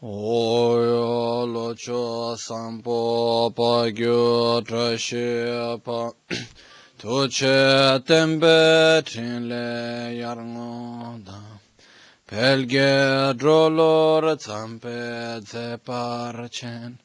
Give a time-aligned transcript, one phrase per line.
[0.00, 6.12] Oyo lo cho sampo pa gyo tra she pa
[6.96, 11.40] tu che tembe trin le yar ngo da
[12.28, 17.00] pelge drolor zampe ze par chen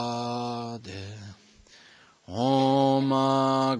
[2.27, 3.09] Om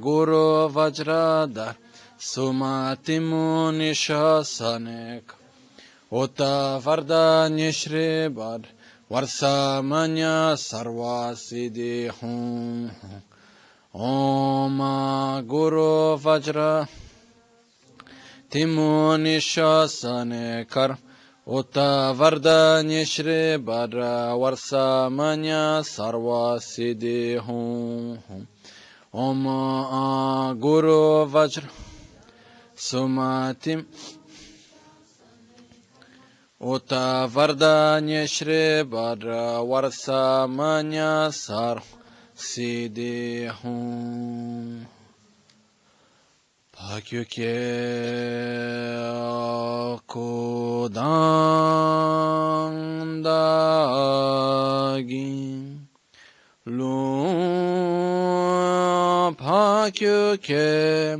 [0.01, 1.75] Guru Vajradhar
[2.19, 5.23] Sumatimu Nishasanek
[6.11, 8.65] Uta Vardanya Shribad
[9.09, 12.91] Varsamanya Sarva Siddhi Hum
[13.95, 16.89] Om Guru Vajra
[18.49, 20.97] Timu Nishasanekar
[21.47, 28.19] Uta Vardanya Shribad Varsamanya Sarva Siddhi Hum
[29.13, 31.88] Om Guru Vajra
[32.87, 33.79] Суматим
[36.59, 41.83] Ута вардане шребара варсаманя сар
[42.37, 43.77] сидихум
[46.71, 47.59] Пакюке
[50.07, 51.09] кудандагим
[56.65, 57.35] Лум
[59.35, 61.19] пакюке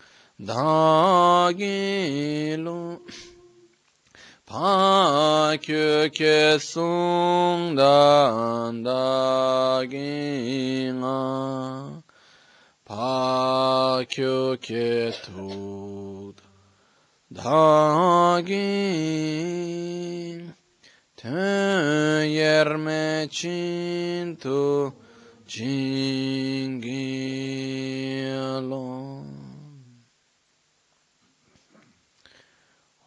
[0.49, 1.69] dāgīlū
[4.49, 9.99] pākyū kēsūṅ dāṅ dāgīngā
[12.89, 14.33] pākyū
[14.65, 16.41] kētūt
[17.41, 18.57] dāgīn
[21.21, 24.57] tēnyēr mēchīntū
[25.53, 26.91] jīngīlūṅ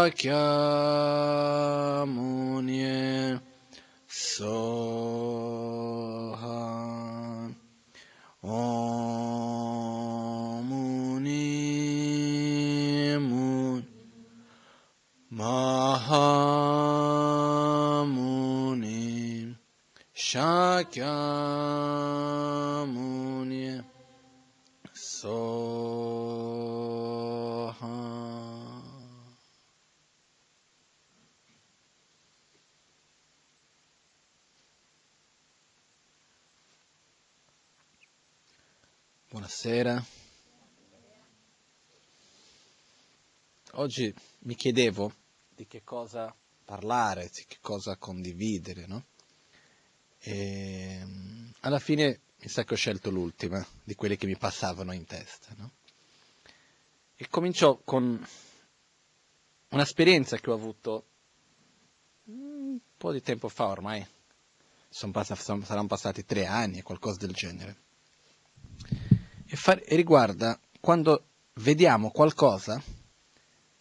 [0.00, 0.40] Shakyamuni
[4.08, 4.70] Soha
[8.42, 9.60] Om
[10.68, 11.44] Muni
[13.18, 13.84] Muni
[15.30, 15.96] Mahamuni
[20.16, 21.44] Shakyamuni
[24.94, 25.60] Soha
[39.30, 39.94] Buonasera.
[43.90, 45.12] Oggi mi chiedevo
[45.48, 46.32] di che cosa
[46.64, 49.06] parlare, di che cosa condividere, no?
[50.20, 54.92] E mm, alla fine mi sa che ho scelto l'ultima di quelle che mi passavano
[54.92, 55.72] in testa, no?
[57.16, 58.24] E cominciò con
[59.70, 61.06] un'esperienza che ho avuto
[62.26, 64.06] un po' di tempo fa ormai,
[64.88, 67.76] Son pass- son- saranno passati tre anni, qualcosa del genere.
[69.46, 71.24] E, fa- e riguarda quando
[71.54, 72.80] vediamo qualcosa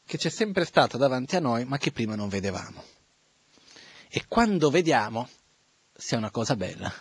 [0.10, 2.84] che c'è sempre stato davanti a noi, ma che prima non vedevamo.
[4.10, 5.30] E quando vediamo,
[5.94, 6.92] se è una cosa bella,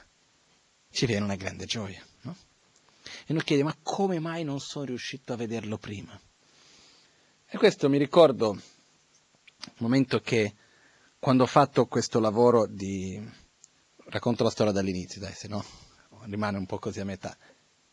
[0.91, 2.05] ci viene una grande gioia.
[2.21, 2.37] No?
[3.27, 6.21] E noi chiediamo, ma come mai non sono riuscito a vederlo prima?
[7.47, 10.55] E questo mi ricordo il momento che
[11.19, 13.19] quando ho fatto questo lavoro di...
[14.11, 15.65] racconto la storia dall'inizio, dai, se no
[16.25, 17.35] rimane un po' così a metà.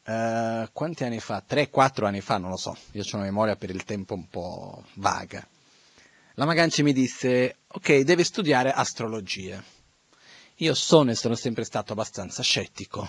[0.08, 1.44] Eh, quanti anni fa?
[1.48, 4.84] 3-4 anni fa, non lo so, io ho una memoria per il tempo un po'
[4.96, 5.46] vaga.
[6.36, 9.64] La Maganci mi disse, ok, devi studiare astrologia.
[10.58, 13.08] Io sono e sono sempre stato abbastanza scettico.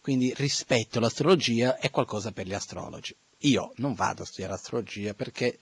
[0.00, 3.14] Quindi rispetto l'astrologia è qualcosa per gli astrologi.
[3.38, 5.58] Io non vado a studiare astrologia perché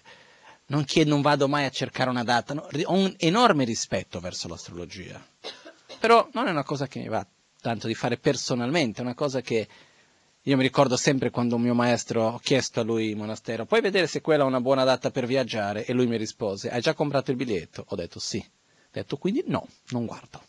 [0.67, 2.67] non, chiedo, non vado mai a cercare una data, no?
[2.85, 5.25] ho un enorme rispetto verso l'astrologia,
[5.99, 7.25] però non è una cosa che mi va
[7.61, 9.69] tanto di fare personalmente, è una cosa che
[10.45, 13.83] io mi ricordo sempre quando un mio maestro ho chiesto a lui in monastero, puoi
[13.83, 15.85] vedere se quella è una buona data per viaggiare?
[15.85, 17.85] E lui mi rispose, hai già comprato il biglietto?
[17.89, 18.39] Ho detto sì.
[18.39, 20.43] Ho detto quindi no, non guardo.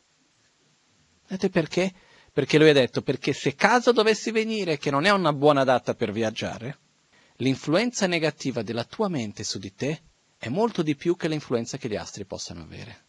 [1.30, 1.94] Ho perché?
[2.32, 5.94] Perché lui ha detto, perché se caso dovessi venire che non è una buona data
[5.94, 6.78] per viaggiare,
[7.38, 10.02] l'influenza negativa della tua mente su di te
[10.38, 13.06] è molto di più che l'influenza che gli astri possano avere.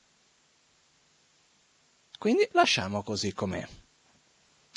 [2.19, 3.67] Quindi lasciamo così com'è.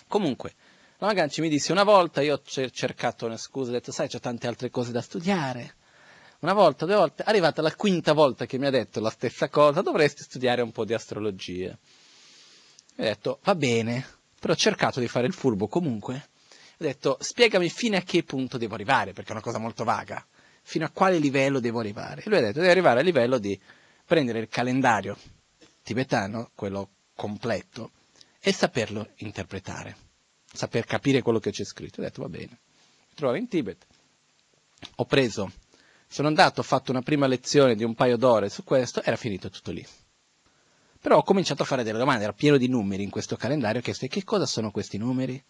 [0.08, 0.54] Comunque,
[0.97, 4.19] la Maganci mi disse una volta, io ho cercato una scusa, ho detto sai c'ho
[4.19, 5.75] tante altre cose da studiare.
[6.39, 9.50] Una volta, due volte, è arrivata la quinta volta che mi ha detto la stessa
[9.50, 11.71] cosa, dovresti studiare un po' di astrologia.
[11.71, 11.77] ho
[12.95, 14.06] detto va bene,
[14.39, 16.30] però ho cercato di fare il furbo comunque.
[16.77, 20.25] Ho detto spiegami fino a che punto devo arrivare, perché è una cosa molto vaga.
[20.62, 22.24] Fino a quale livello devo arrivare?
[22.24, 23.59] E lui ha detto devi arrivare al livello di
[24.06, 25.18] prendere il calendario
[25.83, 27.91] tibetano, quello completo,
[28.39, 30.05] e saperlo interpretare
[30.56, 32.00] saper capire quello che c'è scritto.
[32.00, 32.60] Ho detto va bene.
[33.07, 33.86] Mi trovavo in Tibet,
[34.96, 35.52] ho preso,
[36.07, 39.50] sono andato, ho fatto una prima lezione di un paio d'ore su questo, era finito
[39.50, 39.86] tutto lì.
[41.00, 43.84] Però ho cominciato a fare delle domande, era pieno di numeri in questo calendario, ho
[43.84, 45.42] chiesto che cosa sono questi numeri?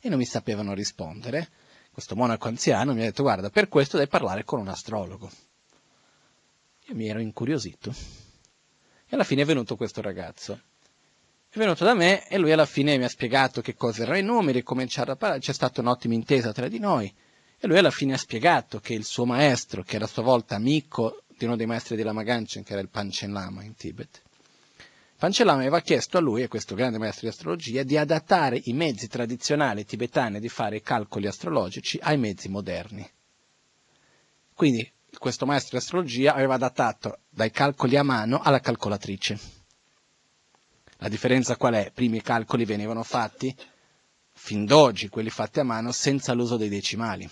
[0.00, 1.50] E non mi sapevano rispondere.
[1.92, 5.30] Questo monaco anziano mi ha detto guarda, per questo devi parlare con un astrologo.
[6.86, 7.90] Io mi ero incuriosito.
[7.90, 10.58] E alla fine è venuto questo ragazzo
[11.54, 14.22] è venuto da me e lui alla fine mi ha spiegato che cosa erano i
[14.22, 17.12] numeri, cominciato a parlare, c'è stata un'ottima intesa tra di noi.
[17.58, 20.54] E lui alla fine ha spiegato che il suo maestro, che era a sua volta
[20.54, 24.22] amico di uno dei maestri di Lama Ganchen, che era il Panchen Lama in Tibet,
[25.18, 28.72] Panchen Lama aveva chiesto a lui, a questo grande maestro di astrologia, di adattare i
[28.72, 33.06] mezzi tradizionali tibetani di fare i calcoli astrologici ai mezzi moderni.
[34.54, 39.60] Quindi questo maestro di astrologia aveva adattato dai calcoli a mano alla calcolatrice
[41.02, 41.90] la differenza qual è?
[41.96, 43.54] I calcoli venivano fatti,
[44.34, 47.28] fin d'oggi quelli fatti a mano, senza l'uso dei decimali.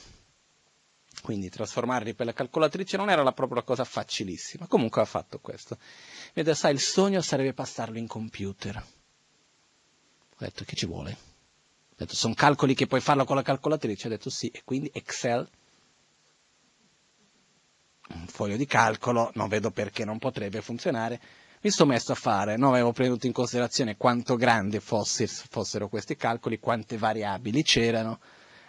[1.23, 4.67] Quindi trasformarli per la calcolatrice non era la propria cosa facilissima.
[4.67, 5.79] Comunque ha fatto questo.
[6.35, 8.77] Vede, sai, il sogno sarebbe passarlo in computer.
[8.77, 11.11] Ho detto, che ci vuole?
[11.13, 14.09] Ho detto, sono calcoli che puoi farlo con la calcolatrice?
[14.09, 15.49] Ho detto sì, e quindi Excel,
[18.15, 21.21] un foglio di calcolo, non vedo perché non potrebbe funzionare
[21.63, 26.59] mi sono messo a fare, non avevo preso in considerazione quanto grandi fossero questi calcoli,
[26.59, 28.19] quante variabili c'erano.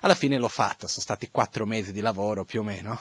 [0.02, 3.00] Alla fine l'ho fatto, sono stati quattro mesi di lavoro più o meno.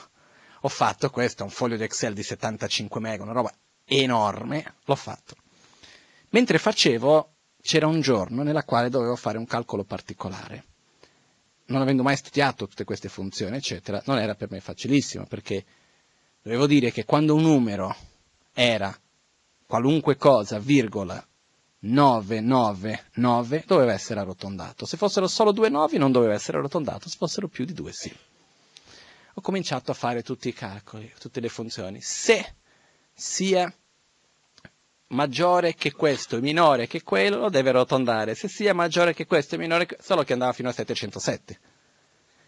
[0.61, 3.51] Ho fatto questo, un foglio di Excel di 75 mega, una roba
[3.83, 5.35] enorme, l'ho fatto.
[6.29, 10.65] Mentre facevo, c'era un giorno nella quale dovevo fare un calcolo particolare.
[11.65, 15.65] Non avendo mai studiato tutte queste funzioni, eccetera, non era per me facilissimo, perché
[16.41, 17.93] dovevo dire che quando un numero
[18.53, 18.97] era
[19.71, 21.25] qualunque cosa, virgola,
[21.79, 24.85] 999 doveva essere arrotondato.
[24.85, 28.13] Se fossero solo due 9 non doveva essere arrotondato, se fossero più di due sì.
[29.35, 32.01] Ho cominciato a fare tutti i calcoli, tutte le funzioni.
[32.01, 32.55] Se
[33.13, 33.73] sia
[35.07, 38.35] maggiore che questo e minore che quello, lo deve arrotondare.
[38.35, 41.59] Se sia maggiore che questo e minore che solo che andava fino a 707.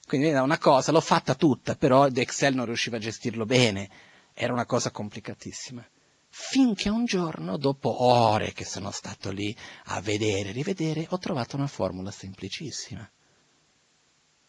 [0.06, 3.90] Quindi era una cosa, l'ho fatta tutta, però Excel non riusciva a gestirlo bene.
[4.34, 5.88] Era una cosa complicatissima
[6.36, 11.56] finché un giorno, dopo ore che sono stato lì a vedere e rivedere, ho trovato
[11.56, 13.08] una formula semplicissima.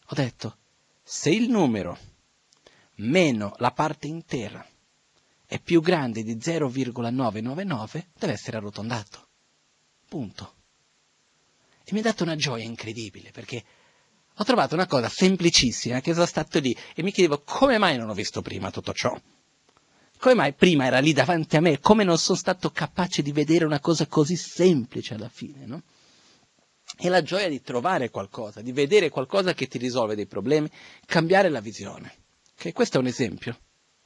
[0.07, 0.57] Ho detto,
[1.03, 1.95] se il numero
[2.95, 4.67] meno la parte intera
[5.45, 9.27] è più grande di 0,999, deve essere arrotondato.
[10.07, 10.53] Punto.
[11.83, 13.63] E mi ha dato una gioia incredibile, perché
[14.33, 18.09] ho trovato una cosa semplicissima che sono stato lì e mi chiedevo come mai non
[18.09, 19.15] ho visto prima tutto ciò.
[20.25, 21.79] Come mai prima era lì davanti a me?
[21.79, 25.83] Come non sono stato capace di vedere una cosa così semplice alla fine, no?
[26.97, 30.67] E la gioia di trovare qualcosa, di vedere qualcosa che ti risolve dei problemi,
[31.05, 32.11] cambiare la visione.
[32.57, 32.71] Okay?
[32.71, 33.55] Questo è un esempio,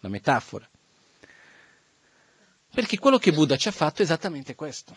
[0.02, 0.70] una metafora.
[2.74, 4.94] Perché quello che Buddha ci ha fatto è esattamente questo.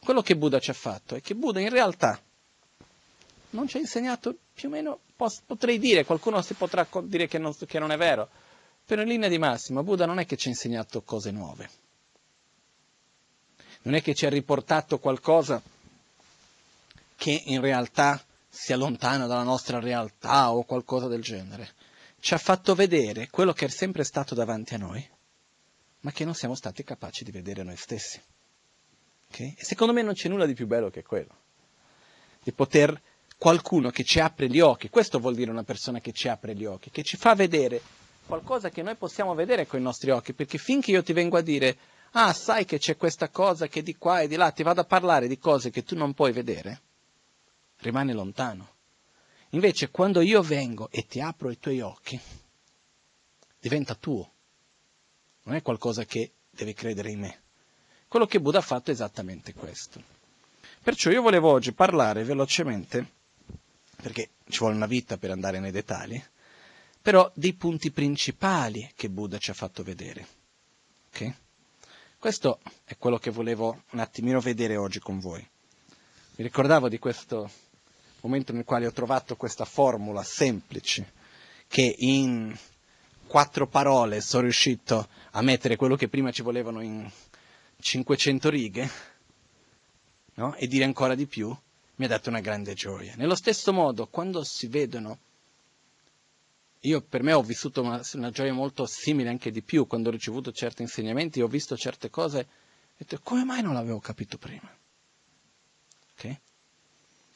[0.00, 2.18] Quello che Buddha ci ha fatto è che Buddha in realtà
[3.50, 5.00] non ci ha insegnato più o meno,
[5.44, 8.30] potrei dire, qualcuno si potrà dire che non, che non è vero,
[8.88, 11.68] però in linea di massima Buddha non è che ci ha insegnato cose nuove,
[13.82, 15.60] non è che ci ha riportato qualcosa
[17.14, 21.74] che in realtà sia lontano dalla nostra realtà o qualcosa del genere.
[22.18, 25.06] Ci ha fatto vedere quello che è sempre stato davanti a noi,
[26.00, 28.18] ma che non siamo stati capaci di vedere noi stessi.
[29.30, 29.54] Okay?
[29.58, 31.34] E secondo me non c'è nulla di più bello che quello,
[32.42, 32.98] di poter
[33.36, 34.88] qualcuno che ci apre gli occhi.
[34.88, 37.97] Questo vuol dire una persona che ci apre gli occhi, che ci fa vedere
[38.28, 41.40] qualcosa che noi possiamo vedere con i nostri occhi, perché finché io ti vengo a
[41.40, 41.78] dire,
[42.12, 44.84] ah, sai che c'è questa cosa che di qua e di là, ti vado a
[44.84, 46.82] parlare di cose che tu non puoi vedere,
[47.78, 48.76] rimane lontano.
[49.52, 52.20] Invece quando io vengo e ti apro i tuoi occhi,
[53.58, 54.30] diventa tuo.
[55.44, 57.40] Non è qualcosa che devi credere in me.
[58.06, 60.02] Quello che Buddha ha fatto è esattamente questo.
[60.82, 63.06] Perciò io volevo oggi parlare velocemente,
[64.02, 66.22] perché ci vuole una vita per andare nei dettagli,
[67.00, 70.26] però dei punti principali che Buddha ci ha fatto vedere.
[71.08, 71.34] Okay?
[72.18, 75.40] Questo è quello che volevo un attimino vedere oggi con voi.
[76.36, 77.50] Mi ricordavo di questo
[78.20, 81.12] momento nel quale ho trovato questa formula semplice
[81.68, 82.56] che in
[83.26, 87.08] quattro parole sono riuscito a mettere quello che prima ci volevano in
[87.80, 88.90] 500 righe
[90.34, 90.54] no?
[90.54, 91.54] e dire ancora di più,
[91.96, 93.14] mi ha dato una grande gioia.
[93.16, 95.18] Nello stesso modo, quando si vedono,
[96.80, 100.12] io per me ho vissuto una, una gioia molto simile, anche di più, quando ho
[100.12, 104.38] ricevuto certi insegnamenti, ho visto certe cose, e ho detto, come mai non l'avevo capito
[104.38, 104.70] prima?
[106.12, 106.40] Okay?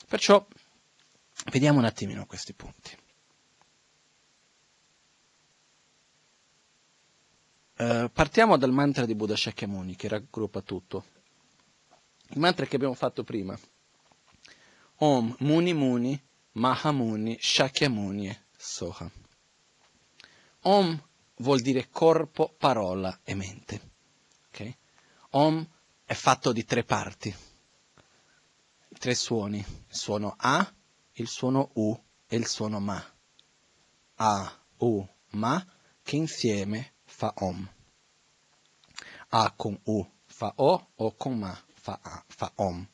[0.07, 0.47] Perciò
[1.51, 2.97] vediamo un attimino questi punti.
[7.79, 11.05] Uh, partiamo dal mantra di Buddha Shakyamuni che raggruppa tutto.
[12.29, 13.59] Il mantra che abbiamo fatto prima.
[14.97, 16.23] Om Muni Muni
[16.53, 19.11] Mahamuni Shakyamuni Soha.
[20.62, 21.02] Om
[21.37, 23.90] vuol dire corpo, parola e mente.
[24.49, 24.76] Okay?
[25.31, 25.66] Om
[26.04, 27.35] è fatto di tre parti,
[28.99, 29.59] tre suoni.
[29.59, 30.73] Il suono A,
[31.12, 33.02] il suono U e il suono Ma.
[34.16, 35.64] A, U, Ma,
[36.02, 37.69] che insieme fa Om.
[39.31, 42.87] A con U fa O o con Ma fa, a, fa Om.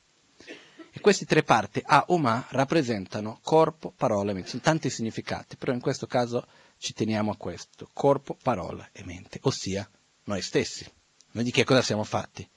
[0.90, 4.48] E queste tre parti A o Ma rappresentano corpo, parola e mente.
[4.48, 6.46] Sono tanti significati, però in questo caso
[6.78, 7.88] ci teniamo a questo.
[7.92, 9.88] Corpo, parola e mente, ossia
[10.25, 10.87] noi stessi.
[11.32, 12.49] Noi di che cosa siamo fatti?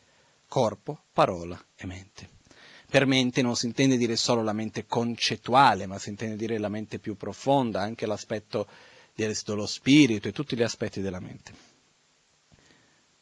[0.48, 2.30] Corpo, parola e mente.
[2.90, 6.70] Per mente non si intende dire solo la mente concettuale, ma si intende dire la
[6.70, 8.68] mente più profonda, anche l'aspetto
[9.14, 11.70] dello spirito e tutti gli aspetti della mente.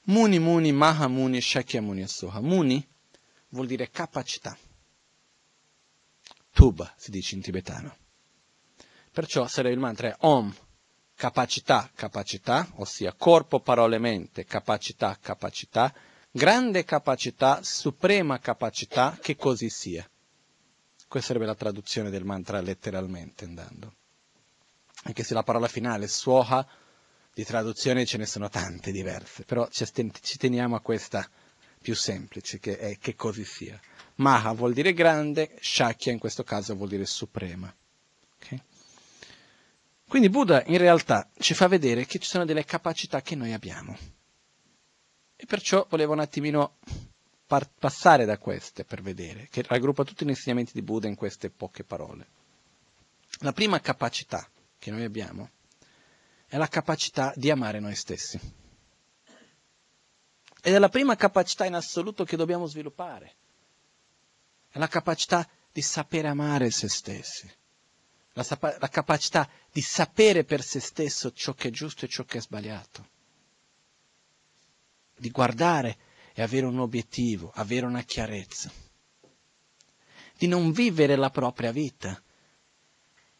[0.06, 2.42] Muni Muni Mahamuni Shakyamuni Soha.
[2.42, 2.86] Muni
[3.50, 4.58] vuol dire capacità.
[6.52, 7.96] Tuba si dice in tibetano.
[9.12, 10.56] Perciò sarebbe il mantra è Om,
[11.20, 15.94] capacità, capacità, ossia corpo, parole, mente, capacità, capacità,
[16.32, 20.10] grande capacità, suprema capacità, che così sia.
[21.10, 23.96] Questa sarebbe la traduzione del mantra letteralmente andando.
[25.04, 26.66] Anche se la parola finale, suoha,
[27.34, 31.30] di traduzione ce ne sono tante diverse, però ci teniamo a questa
[31.82, 33.78] più semplice, che è che così sia.
[34.16, 37.74] Maha vuol dire grande, Shakya in questo caso vuol dire suprema.
[38.42, 38.62] Okay?
[40.10, 43.96] Quindi Buddha in realtà ci fa vedere che ci sono delle capacità che noi abbiamo.
[45.36, 46.78] E perciò volevo un attimino
[47.46, 51.52] par- passare da queste per vedere, che raggruppa tutti gli insegnamenti di Buddha in queste
[51.52, 52.28] poche parole.
[53.42, 54.50] La prima capacità
[54.80, 55.52] che noi abbiamo
[56.48, 58.40] è la capacità di amare noi stessi.
[60.64, 63.36] Ed è la prima capacità in assoluto che dobbiamo sviluppare.
[64.70, 67.58] È la capacità di sapere amare se stessi.
[68.40, 72.24] La, sap- la capacità di sapere per se stesso ciò che è giusto e ciò
[72.24, 73.10] che è sbagliato.
[75.18, 75.98] Di guardare
[76.34, 78.72] e avere un obiettivo, avere una chiarezza.
[80.38, 82.18] Di non vivere la propria vita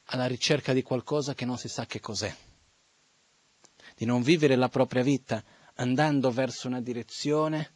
[0.08, 2.36] alla ricerca di qualcosa che non si sa che cos'è.
[3.96, 5.42] Di non vivere la propria vita
[5.76, 7.76] andando verso una direzione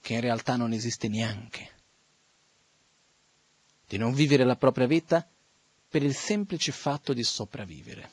[0.00, 1.70] che in realtà non esiste neanche.
[3.86, 5.28] Di non vivere la propria vita
[5.94, 8.10] per il semplice fatto di sopravvivere.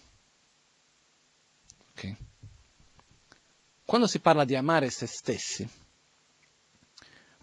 [1.94, 2.16] Okay?
[3.84, 5.68] Quando si parla di amare se stessi,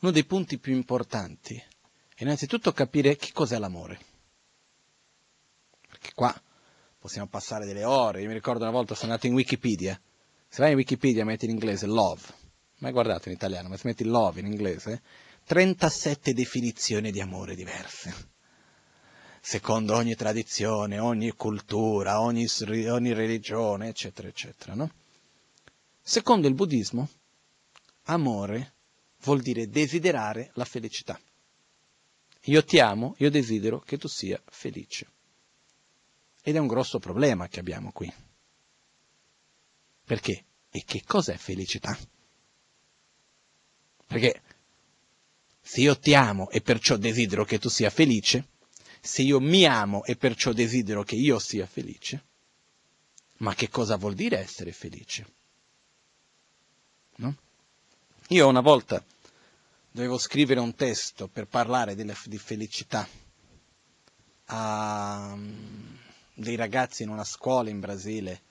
[0.00, 3.98] uno dei punti più importanti è innanzitutto capire che cos'è l'amore.
[5.88, 6.32] Perché qua
[7.00, 8.20] possiamo passare delle ore.
[8.22, 10.00] Io mi ricordo una volta sono andato in Wikipedia
[10.46, 12.22] se vai in Wikipedia metti in inglese love,
[12.78, 15.02] mai guardato in italiano, ma se metti love in inglese,
[15.46, 18.36] 37 definizioni di amore diverse.
[19.40, 22.46] Secondo ogni tradizione, ogni cultura, ogni,
[22.88, 24.74] ogni religione, eccetera, eccetera.
[24.74, 24.92] No?
[26.00, 27.08] Secondo il buddismo,
[28.04, 28.74] amore
[29.22, 31.18] vuol dire desiderare la felicità.
[32.42, 35.06] Io ti amo, io desidero che tu sia felice.
[36.42, 38.12] Ed è un grosso problema che abbiamo qui.
[40.04, 40.44] Perché?
[40.70, 41.98] E che cos'è felicità?
[44.06, 44.42] Perché
[45.60, 48.48] se io ti amo e perciò desidero che tu sia felice,
[49.00, 52.24] se io mi amo e perciò desidero che io sia felice,
[53.38, 55.26] ma che cosa vuol dire essere felice?
[57.16, 57.34] No?
[58.28, 59.04] Io una volta
[59.90, 63.08] dovevo scrivere un testo per parlare della, di felicità
[64.50, 65.94] a mm,
[66.34, 68.42] dei ragazzi in una scuola in Brasile.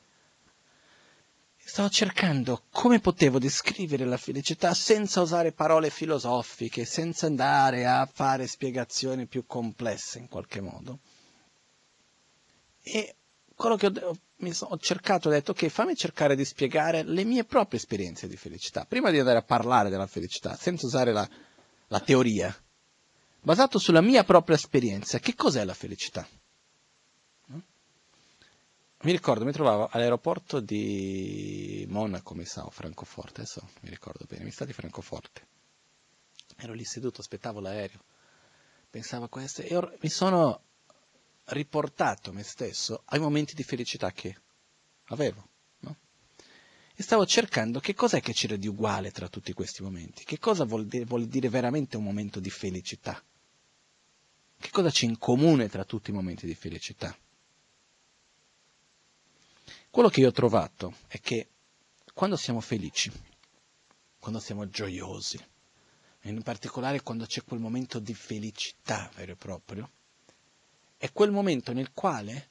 [1.67, 8.47] Stavo cercando come potevo descrivere la felicità senza usare parole filosofiche, senza andare a fare
[8.47, 11.00] spiegazioni più complesse in qualche modo.
[12.81, 13.15] E
[13.53, 17.25] quello che ho, mi so, ho cercato, ho detto, ok, fammi cercare di spiegare le
[17.25, 21.29] mie proprie esperienze di felicità, prima di andare a parlare della felicità, senza usare la,
[21.89, 22.55] la teoria,
[23.41, 26.25] basato sulla mia propria esperienza, che cos'è la felicità?
[29.01, 34.44] Mi ricordo, mi trovavo all'aeroporto di Monaco, mi sa, o Francoforte, adesso mi ricordo bene,
[34.44, 35.46] mi sa di Francoforte.
[36.58, 38.04] Ero lì seduto, aspettavo l'aereo,
[38.89, 40.63] pensavo a questo e or- mi sono
[41.46, 44.36] riportato me stesso ai momenti di felicità che
[45.10, 45.48] avevo.
[45.82, 45.96] No?
[46.96, 50.63] E stavo cercando che cos'è che c'era di uguale tra tutti questi momenti, che cosa
[50.63, 53.24] vuol dire, vuol dire veramente un momento di felicità,
[54.60, 57.16] che cosa c'è in comune tra tutti i momenti di felicità.
[59.98, 61.48] Quello che io ho trovato è che
[62.13, 63.12] quando siamo felici,
[64.20, 65.44] quando siamo gioiosi,
[66.22, 69.89] in particolare quando c'è quel momento di felicità vero e proprio,
[70.98, 72.50] è quel momento nel quale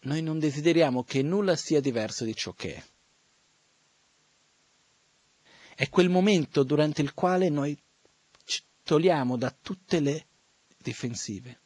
[0.00, 2.84] noi non desideriamo che nulla sia diverso di ciò che è.
[5.76, 7.80] È quel momento durante il quale noi
[8.44, 10.26] ci togliamo da tutte le
[10.78, 11.60] difensive,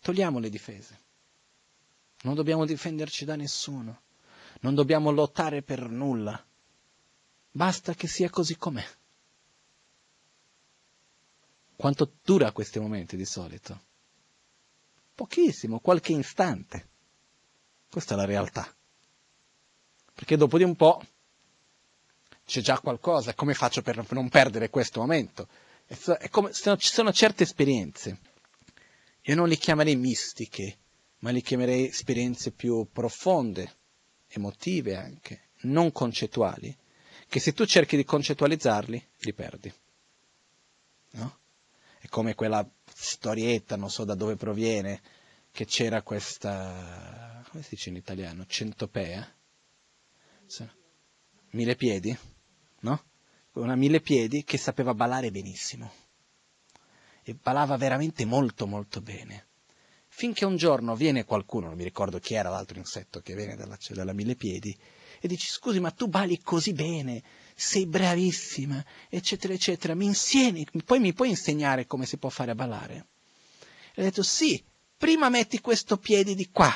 [0.00, 1.03] togliamo le difese.
[2.24, 4.00] Non dobbiamo difenderci da nessuno,
[4.60, 6.42] non dobbiamo lottare per nulla,
[7.50, 8.86] basta che sia così com'è.
[11.76, 13.78] Quanto dura questi momenti di solito?
[15.14, 16.88] Pochissimo, qualche istante.
[17.90, 18.74] Questa è la realtà.
[20.14, 21.02] Perché dopo di un po'
[22.46, 25.46] c'è già qualcosa, come faccio per non perdere questo momento?
[25.86, 28.18] È come, ci sono certe esperienze,
[29.20, 30.78] io non le chiamerei mistiche,
[31.24, 33.76] ma le chiamerei esperienze più profonde,
[34.28, 36.76] emotive anche, non concettuali,
[37.26, 39.72] che se tu cerchi di concettualizzarli, li perdi.
[41.12, 41.38] No?
[41.98, 45.00] È come quella storietta, non so da dove proviene,
[45.50, 49.26] che c'era questa, come si dice in italiano, centopea?
[51.52, 52.14] Mille piedi,
[52.80, 53.04] no?
[53.52, 55.90] Una mille piedi che sapeva ballare benissimo.
[57.22, 59.52] E ballava veramente molto molto bene.
[60.16, 63.76] Finché un giorno viene qualcuno, non mi ricordo chi era l'altro insetto che viene dalla,
[63.88, 64.74] dalla mille piedi,
[65.18, 67.20] e dice scusi ma tu balli così bene,
[67.56, 72.54] sei bravissima, eccetera, eccetera, mi insiemi, poi mi puoi insegnare come si può fare a
[72.54, 73.06] ballare?
[73.92, 74.62] E ha detto sì,
[74.96, 76.72] prima metti questo piede di qua,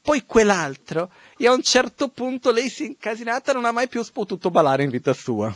[0.00, 3.88] poi quell'altro, e a un certo punto lei si è incasinata e non ha mai
[3.88, 5.52] più potuto ballare in vita sua.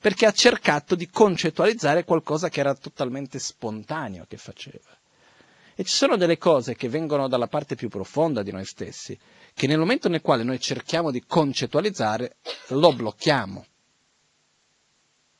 [0.00, 4.98] Perché ha cercato di concettualizzare qualcosa che era totalmente spontaneo che faceva.
[5.74, 9.18] E ci sono delle cose che vengono dalla parte più profonda di noi stessi,
[9.54, 12.36] che nel momento nel quale noi cerchiamo di concettualizzare,
[12.68, 13.66] lo blocchiamo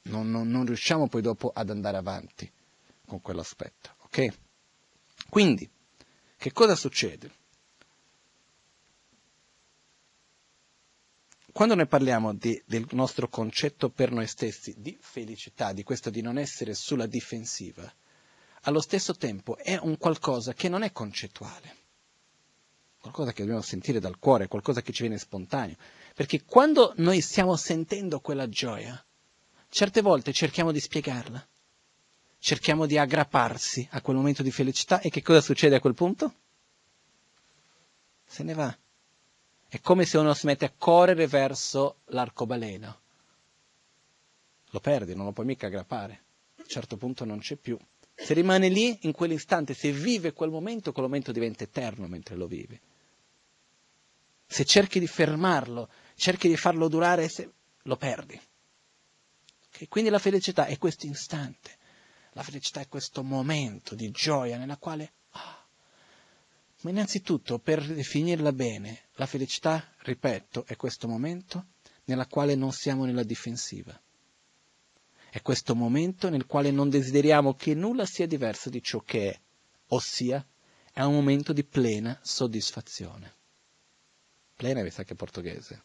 [0.04, 2.50] non, non, non riusciamo poi dopo ad andare avanti
[3.06, 3.94] con quell'aspetto.
[4.04, 4.28] Ok?
[5.28, 5.68] Quindi,
[6.36, 7.30] che cosa succede?
[11.52, 16.22] Quando noi parliamo di, del nostro concetto per noi stessi di felicità, di questo di
[16.22, 17.92] non essere sulla difensiva,
[18.62, 21.76] allo stesso tempo è un qualcosa che non è concettuale,
[23.00, 25.76] qualcosa che dobbiamo sentire dal cuore, qualcosa che ci viene spontaneo,
[26.14, 29.04] perché quando noi stiamo sentendo quella gioia,
[29.68, 31.44] certe volte cerchiamo di spiegarla,
[32.38, 36.34] cerchiamo di aggrapparsi a quel momento di felicità e che cosa succede a quel punto?
[38.24, 38.76] Se ne va.
[39.68, 43.00] È come se uno si mette a correre verso l'arcobaleno.
[44.70, 46.12] Lo perdi, non lo puoi mica aggrappare.
[46.58, 47.78] A un certo punto non c'è più.
[48.22, 52.46] Se rimane lì, in quell'istante, se vive quel momento, quel momento diventa eterno mentre lo
[52.46, 52.80] vive.
[54.46, 57.28] Se cerchi di fermarlo, cerchi di farlo durare,
[57.82, 58.40] lo perdi.
[59.74, 59.88] Okay?
[59.88, 61.76] Quindi la felicità è questo istante,
[62.34, 65.12] la felicità è questo momento di gioia nella quale...
[65.30, 65.66] Ah,
[66.82, 71.66] ma innanzitutto, per definirla bene, la felicità, ripeto, è questo momento
[72.04, 74.00] nella quale non siamo nella difensiva.
[75.32, 79.40] È questo momento nel quale non desideriamo che nulla sia diverso di ciò che è,
[79.88, 80.46] ossia
[80.92, 83.34] è un momento di plena soddisfazione.
[84.54, 85.84] Plena, mi sa che è portoghese.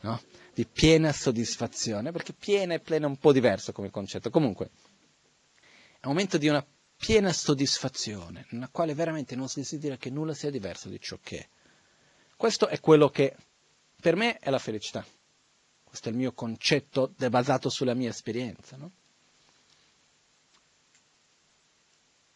[0.00, 0.20] No?
[0.56, 4.30] di piena soddisfazione, perché piena e plena è un po' diverso come concetto.
[4.30, 4.70] Comunque,
[6.00, 6.66] è un momento di una
[6.96, 11.38] piena soddisfazione, nella quale veramente non si desidera che nulla sia diverso di ciò che
[11.40, 11.48] è.
[12.34, 13.36] Questo è quello che
[14.00, 15.04] per me è la felicità.
[15.96, 18.76] Questo è il mio concetto basato sulla mia esperienza.
[18.76, 18.90] No?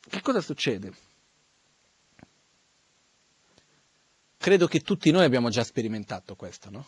[0.01, 0.91] Che cosa succede?
[4.39, 6.87] Credo che tutti noi abbiamo già sperimentato questo, no?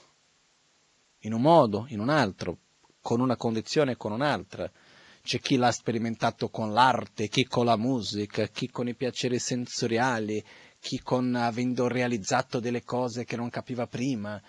[1.25, 2.57] In un modo, in un altro,
[3.03, 4.73] con una condizione e con un'altra.
[5.21, 10.43] C'è chi l'ha sperimentato con l'arte, chi con la musica, chi con i piaceri sensoriali,
[10.81, 14.43] chi con avendo realizzato delle cose che non capiva prima.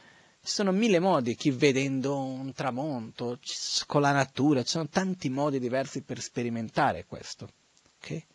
[0.45, 3.39] Ci sono mille modi, chi vedendo un tramonto,
[3.87, 7.49] con la natura, ci sono tanti modi diversi per sperimentare questo.
[7.99, 8.25] Okay?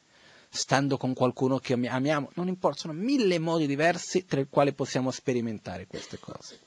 [0.49, 5.11] Stando con qualcuno che amiamo, non importa, sono mille modi diversi tra i quali possiamo
[5.11, 6.59] sperimentare queste cose.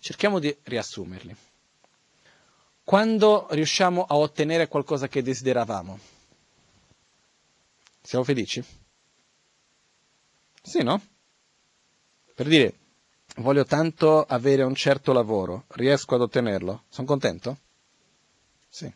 [0.00, 1.36] Cerchiamo di riassumerli.
[2.82, 6.00] Quando riusciamo a ottenere qualcosa che desideravamo,
[8.02, 8.60] siamo felici?
[10.60, 11.00] Sì, no?
[12.34, 12.74] Per dire,
[13.36, 17.58] voglio tanto avere un certo lavoro, riesco ad ottenerlo, sono contento?
[18.68, 18.92] Sì.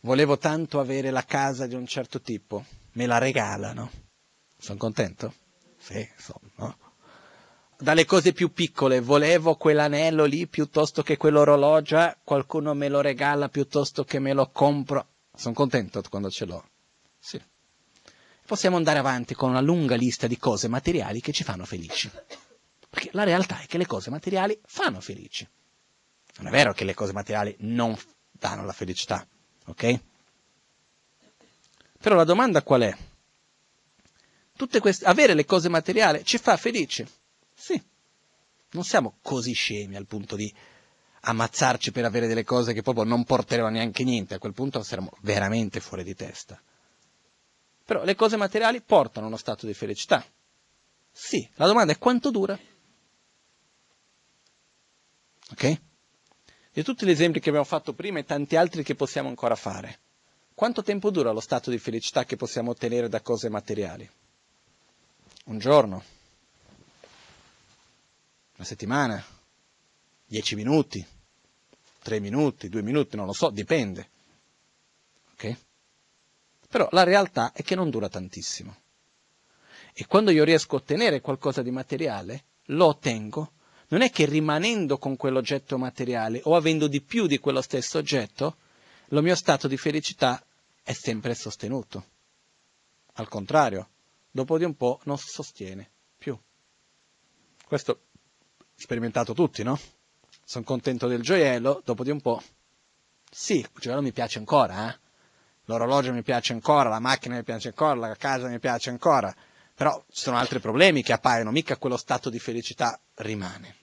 [0.00, 3.90] Volevo tanto avere la casa di un certo tipo, me la regalano,
[4.56, 5.34] sono contento?
[5.78, 6.76] Sì, sono, no?
[7.80, 14.04] dalle cose più piccole, volevo quell'anello lì piuttosto che quell'orologio, qualcuno me lo regala piuttosto
[14.04, 15.06] che me lo compro.
[15.34, 16.64] Sono contento quando ce l'ho.
[17.18, 17.40] Sì.
[18.44, 22.10] Possiamo andare avanti con una lunga lista di cose materiali che ci fanno felici.
[22.90, 25.48] Perché la realtà è che le cose materiali fanno felici.
[26.38, 27.96] Non è vero che le cose materiali non
[28.30, 29.26] danno la felicità,
[29.66, 30.00] ok?
[32.00, 32.96] Però la domanda qual è?
[34.80, 37.06] Queste, avere le cose materiali ci fa felici?
[37.54, 37.82] Sì,
[38.70, 40.52] non siamo così scemi al punto di
[41.22, 45.12] ammazzarci per avere delle cose che proprio non porteremo neanche niente, a quel punto saremmo
[45.20, 46.60] veramente fuori di testa.
[47.84, 50.24] Però le cose materiali portano uno stato di felicità.
[51.10, 52.58] Sì, la domanda è quanto dura?
[55.52, 55.80] Ok?
[56.72, 59.98] Di tutti gli esempi che abbiamo fatto prima e tanti altri che possiamo ancora fare,
[60.54, 64.08] quanto tempo dura lo stato di felicità che possiamo ottenere da cose materiali?
[65.46, 66.04] Un giorno?
[68.56, 69.24] Una settimana?
[70.24, 71.04] Dieci minuti?
[72.02, 72.68] Tre minuti?
[72.68, 73.16] Due minuti?
[73.16, 74.08] Non lo so, dipende.
[75.32, 75.56] Ok?
[76.68, 78.76] Però la realtà è che non dura tantissimo.
[79.92, 83.52] E quando io riesco a ottenere qualcosa di materiale, lo ottengo,
[83.90, 88.56] non è che rimanendo con quell'oggetto materiale o avendo di più di quello stesso oggetto,
[89.08, 90.42] lo mio stato di felicità
[90.82, 92.04] è sempre sostenuto.
[93.14, 93.88] Al contrario,
[94.30, 96.38] dopo di un po' non si sostiene più.
[97.66, 98.02] Questo
[98.76, 99.78] sperimentato tutti, no?
[100.44, 102.40] Sono contento del gioiello, dopo di un po'.
[103.28, 104.98] Sì, il gioiello mi piace ancora, eh?
[105.64, 109.34] L'orologio mi piace ancora, la macchina mi piace ancora, la casa mi piace ancora,
[109.74, 113.79] però ci sono altri problemi che appaiono, mica quello stato di felicità rimane.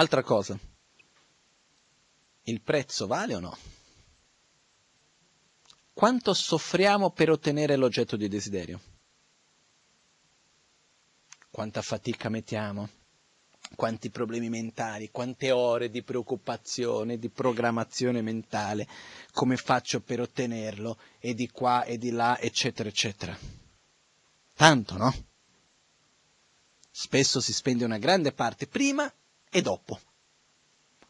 [0.00, 0.58] Altra cosa,
[2.44, 3.54] il prezzo vale o no?
[5.92, 8.80] Quanto soffriamo per ottenere l'oggetto di desiderio?
[11.50, 12.88] quanta fatica mettiamo,
[13.76, 18.88] quanti problemi mentali, quante ore di preoccupazione, di programmazione mentale,
[19.32, 23.36] come faccio per ottenerlo, e di qua e di là, eccetera, eccetera.
[24.54, 25.14] Tanto, no?
[26.90, 29.12] Spesso si spende una grande parte prima
[29.50, 30.00] e dopo.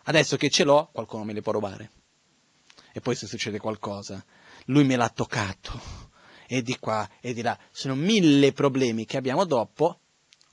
[0.05, 1.91] Adesso che ce l'ho, qualcuno me li può rubare.
[2.93, 4.25] E poi se succede qualcosa,
[4.67, 5.81] lui me l'ha toccato,
[6.47, 7.57] e di qua e di là.
[7.71, 10.01] Sono mille problemi che abbiamo dopo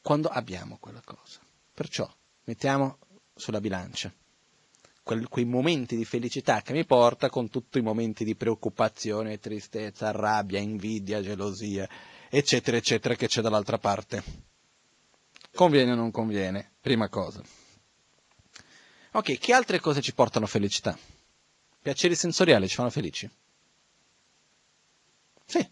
[0.02, 1.39] quando abbiamo quella cosa.
[1.73, 2.08] Perciò
[2.43, 3.00] mettiamo
[3.34, 4.13] sulla bilancia
[5.30, 10.60] quei momenti di felicità che mi porta con tutti i momenti di preoccupazione, tristezza, rabbia,
[10.60, 11.88] invidia, gelosia,
[12.30, 14.21] eccetera, eccetera, che c'è dall'altra parte.
[15.54, 16.73] Conviene o non conviene?
[16.82, 17.41] Prima cosa.
[19.12, 20.98] Ok, che altre cose ci portano felicità?
[21.82, 23.30] Piaceri sensoriali ci fanno felici?
[25.46, 25.67] Sì,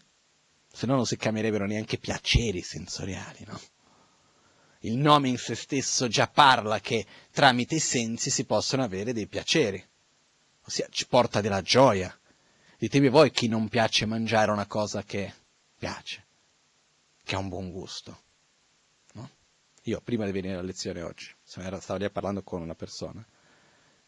[0.71, 3.59] se no non si chiamerebbero neanche piaceri sensoriali, no?
[4.85, 9.27] il nome in se stesso già parla che tramite i sensi si possono avere dei
[9.27, 9.83] piaceri,
[10.63, 12.17] ossia ci porta della gioia.
[12.77, 15.33] Ditemi voi chi non piace mangiare una cosa che
[15.77, 16.25] piace,
[17.23, 18.23] che ha un buon gusto.
[19.87, 23.25] Io prima di venire alla lezione oggi, stavo lì parlando con una persona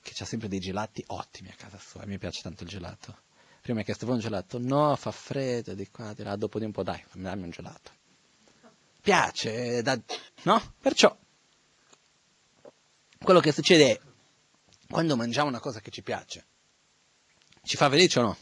[0.01, 3.25] che ha sempre dei gelati ottimi a casa sua, mi piace tanto il gelato.
[3.61, 4.59] Prima mi ha chiesto un gelato?
[4.59, 7.97] No, fa freddo, di qua, di là, dopo di un po' dai, dammi un gelato
[9.07, 9.97] piace, da,
[10.43, 10.73] no?
[10.81, 11.15] Perciò
[13.17, 14.01] quello che succede è
[14.89, 16.45] quando mangiamo una cosa che ci piace,
[17.63, 18.37] Ci fa felice o no?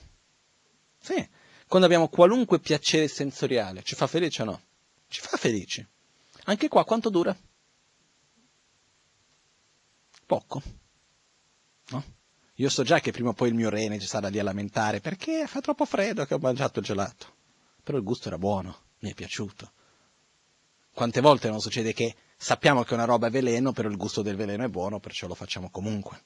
[0.99, 1.29] Sì.
[1.67, 4.61] Quando abbiamo qualunque piacere sensoriale, ci fa felice o no?
[5.07, 5.87] Ci fa felici.
[6.45, 7.35] Anche qua quanto dura?
[10.25, 10.61] Poco.
[11.89, 12.03] No?
[12.55, 15.01] Io so già che prima o poi il mio rene ci sarà lì a lamentare
[15.01, 17.33] perché fa troppo freddo che ho mangiato il gelato.
[17.83, 19.71] Però il gusto era buono, mi è piaciuto.
[20.93, 24.35] Quante volte non succede che sappiamo che una roba è veleno, però il gusto del
[24.35, 26.23] veleno è buono, perciò lo facciamo comunque.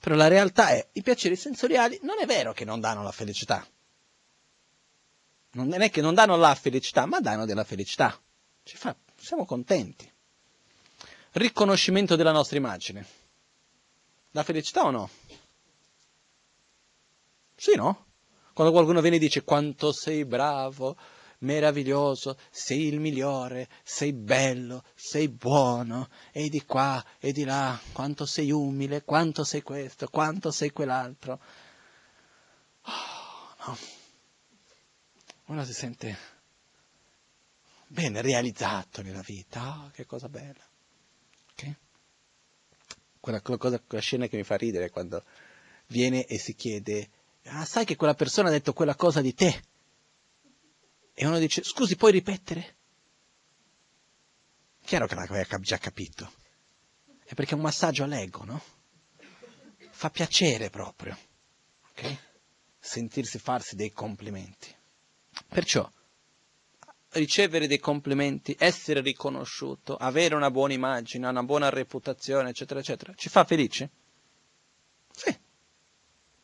[0.00, 3.66] Però la realtà è, i piaceri sensoriali non è vero che non danno la felicità.
[5.52, 8.18] Non è che non danno la felicità, ma danno della felicità.
[8.62, 10.10] Ci fa, siamo contenti.
[11.32, 13.06] Riconoscimento della nostra immagine.
[14.32, 15.10] La felicità o no?
[17.56, 18.06] Sì, no?
[18.52, 20.96] Quando qualcuno viene e dice quanto sei bravo,
[21.38, 28.26] meraviglioso, sei il migliore, sei bello, sei buono, e di qua e di là, quanto
[28.26, 31.40] sei umile, quanto sei questo, quanto sei quell'altro.
[32.82, 33.97] Oh, no.
[35.48, 36.16] Uno si sente
[37.86, 40.62] bene realizzato nella vita, oh, che cosa bella.
[41.52, 41.74] Okay?
[43.18, 45.24] Quella, quella, cosa, quella scena che mi fa ridere quando
[45.86, 47.08] viene e si chiede,
[47.44, 49.62] ah sai che quella persona ha detto quella cosa di te?
[51.14, 52.76] E uno dice, scusi, puoi ripetere?
[54.84, 56.30] Chiaro che l'aveva già capito.
[57.24, 58.62] È perché è un massaggio all'ego, no?
[59.90, 61.18] Fa piacere proprio.
[61.88, 62.16] Ok?
[62.78, 64.76] Sentirsi farsi dei complimenti.
[65.46, 65.90] Perciò,
[67.10, 73.28] ricevere dei complimenti, essere riconosciuto, avere una buona immagine, una buona reputazione, eccetera, eccetera, ci
[73.28, 73.88] fa felici?
[75.12, 75.38] Sì.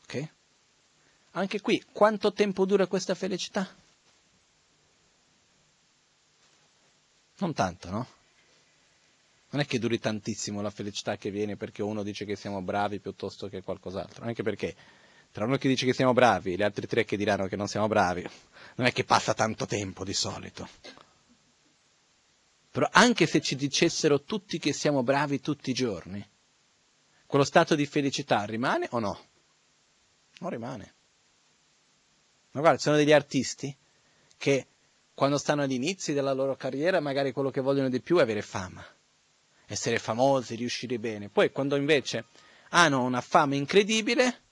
[0.04, 0.28] Ok?
[1.32, 3.68] Anche qui, quanto tempo dura questa felicità?
[7.38, 8.06] Non tanto, no?
[9.50, 12.98] Non è che duri tantissimo la felicità che viene perché uno dice che siamo bravi
[13.00, 14.74] piuttosto che qualcos'altro, anche perché
[15.34, 17.66] tra uno che dice che siamo bravi e gli altri tre che diranno che non
[17.66, 18.24] siamo bravi,
[18.76, 20.68] non è che passa tanto tempo di solito.
[22.70, 26.24] Però anche se ci dicessero tutti che siamo bravi tutti i giorni,
[27.26, 29.24] quello stato di felicità rimane o no?
[30.38, 30.94] Non rimane.
[32.52, 33.76] Ma guarda, sono degli artisti
[34.36, 34.68] che
[35.14, 38.40] quando stanno agli inizi della loro carriera, magari quello che vogliono di più è avere
[38.40, 38.86] fama,
[39.66, 41.28] essere famosi, riuscire bene.
[41.28, 42.26] Poi quando invece
[42.68, 44.42] hanno una fama incredibile,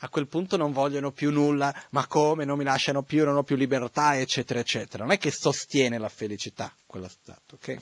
[0.00, 3.42] a quel punto non vogliono più nulla, ma come, non mi lasciano più, non ho
[3.42, 5.04] più libertà, eccetera, eccetera.
[5.04, 7.76] Non è che sostiene la felicità quello stato, ok?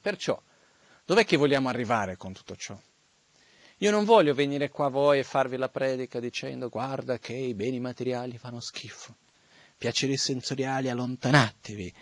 [0.00, 0.40] Perciò,
[1.04, 2.78] dov'è che vogliamo arrivare con tutto ciò?
[3.78, 7.54] Io non voglio venire qua a voi e farvi la predica dicendo guarda che i
[7.54, 9.14] beni materiali fanno schifo
[9.76, 11.94] piaceri sensoriali, allontanatevi.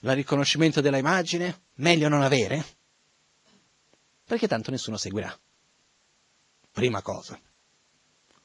[0.00, 2.64] Il riconoscimento della immagine, meglio non avere,
[4.24, 5.36] perché tanto nessuno seguirà.
[6.72, 7.40] Prima cosa.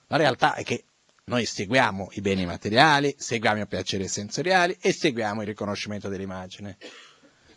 [0.07, 0.85] La realtà è che
[1.25, 6.77] noi seguiamo i beni materiali, seguiamo i piaceri sensoriali e seguiamo il riconoscimento dell'immagine.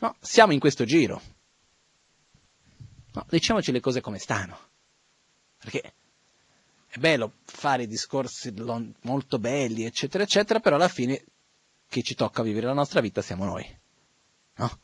[0.00, 1.22] No, siamo in questo giro.
[3.12, 4.58] No, diciamoci le cose come stanno.
[5.58, 5.94] Perché
[6.88, 8.52] è bello fare discorsi
[9.02, 11.24] molto belli, eccetera, eccetera, però alla fine
[11.88, 13.78] chi ci tocca vivere la nostra vita siamo noi.
[14.56, 14.78] No?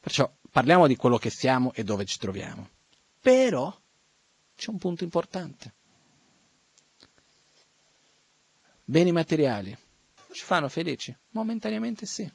[0.00, 2.68] Perciò parliamo di quello che siamo e dove ci troviamo.
[3.20, 3.76] Però
[4.56, 5.74] c'è un punto importante.
[8.84, 9.76] Beni materiali
[10.32, 11.16] ci fanno felici?
[11.30, 12.30] Momentaneamente sì.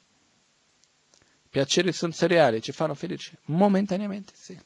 [1.48, 3.36] Piaceri sensoriali ci fanno felici?
[3.46, 4.58] Momentaneamente sì.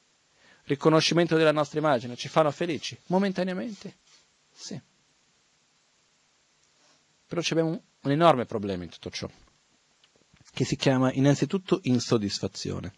[0.65, 2.99] Riconoscimento della nostra immagine ci fanno felici?
[3.07, 3.97] Momentaneamente
[4.51, 4.81] sì.
[7.27, 9.29] Però abbiamo un, un enorme problema in tutto ciò,
[10.53, 12.95] che si chiama innanzitutto insoddisfazione.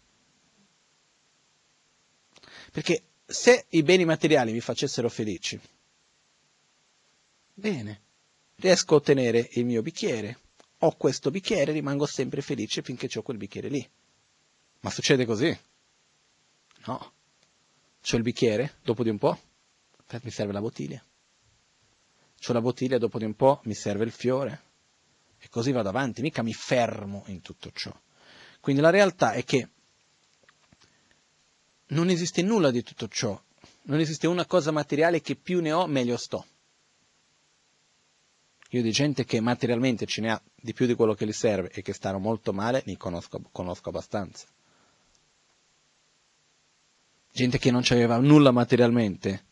[2.71, 5.59] Perché se i beni materiali mi facessero felici,
[7.53, 8.01] bene,
[8.59, 10.39] riesco a ottenere il mio bicchiere,
[10.79, 13.87] ho questo bicchiere, rimango sempre felice finché ho quel bicchiere lì.
[14.81, 15.57] Ma succede così?
[16.85, 17.13] No.
[18.01, 19.39] C'ho il bicchiere, dopo di un po',
[20.21, 21.03] mi serve la bottiglia.
[22.39, 24.61] C'ho la bottiglia, dopo di un po' mi serve il fiore.
[25.39, 27.93] E così vado avanti, mica mi fermo in tutto ciò.
[28.59, 29.69] Quindi la realtà è che
[31.87, 33.39] non esiste nulla di tutto ciò.
[33.83, 36.45] Non esiste una cosa materiale che più ne ho, meglio sto.
[38.71, 41.69] Io di gente che materialmente ce ne ha di più di quello che gli serve
[41.71, 44.45] e che stanno molto male, ne conosco, conosco abbastanza.
[47.31, 49.45] Gente che non aveva nulla materialmente,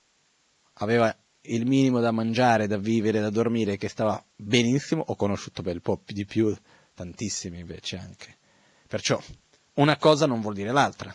[0.73, 5.81] aveva il minimo da mangiare, da vivere, da dormire, che stava benissimo, ho conosciuto bel
[5.81, 6.55] po' di più,
[6.93, 8.37] tantissimi invece anche.
[8.87, 9.21] Perciò
[9.75, 11.13] una cosa non vuol dire l'altra.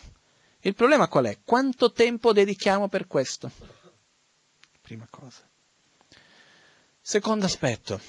[0.61, 1.39] Il problema qual è?
[1.43, 3.51] Quanto tempo dedichiamo per questo?
[4.91, 5.50] prima cosa.
[7.03, 7.99] Secondo aspetto,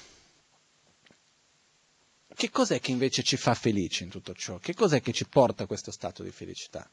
[2.35, 4.59] che cos'è che invece ci fa felici in tutto ciò?
[4.59, 6.87] Che cos'è che ci porta a questo stato di felicità?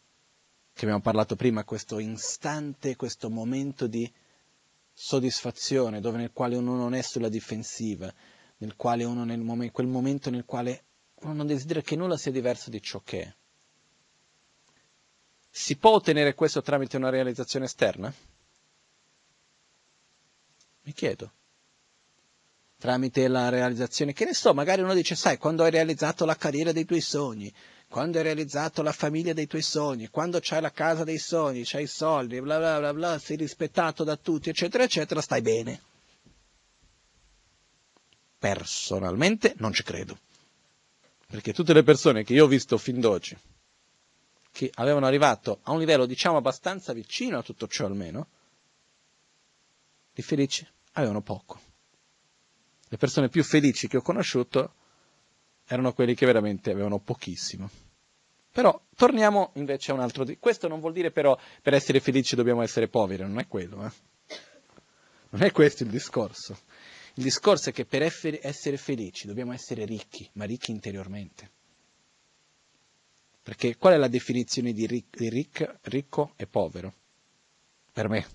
[0.72, 4.10] Che abbiamo parlato prima, questo istante, questo momento di
[4.94, 8.12] soddisfazione, dove nel quale uno non è sulla difensiva,
[8.58, 10.84] nel quale uno nel momento, quel momento nel quale
[11.20, 13.34] uno non desidera che nulla sia diverso di ciò che è.
[15.50, 18.12] Si può ottenere questo tramite una realizzazione esterna?
[20.82, 21.32] Mi chiedo.
[22.80, 26.72] Tramite la realizzazione, che ne so, magari uno dice, sai, quando hai realizzato la carriera
[26.72, 27.52] dei tuoi sogni,
[27.86, 31.82] quando hai realizzato la famiglia dei tuoi sogni, quando c'hai la casa dei sogni, c'hai
[31.82, 35.82] i soldi, bla bla bla bla, sei rispettato da tutti, eccetera, eccetera, stai bene.
[38.38, 40.18] Personalmente non ci credo.
[41.26, 43.36] Perché tutte le persone che io ho visto fin d'oggi,
[44.52, 48.26] che avevano arrivato a un livello diciamo abbastanza vicino a tutto ciò almeno,
[50.14, 51.68] di felici avevano poco.
[52.92, 54.74] Le persone più felici che ho conosciuto
[55.64, 57.70] erano quelli che veramente avevano pochissimo.
[58.50, 60.26] Però torniamo invece a un altro...
[60.40, 63.86] Questo non vuol dire però per essere felici dobbiamo essere poveri, non è quello.
[63.86, 63.92] Eh?
[65.30, 66.58] Non è questo il discorso.
[67.14, 71.48] Il discorso è che per essere felici dobbiamo essere ricchi, ma ricchi interiormente.
[73.40, 76.92] Perché qual è la definizione di, ric- di ric- ricco e povero?
[77.92, 78.26] Per me.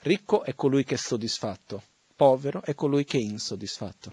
[0.00, 1.82] Ricco è colui che è soddisfatto,
[2.14, 4.12] povero è colui che è insoddisfatto.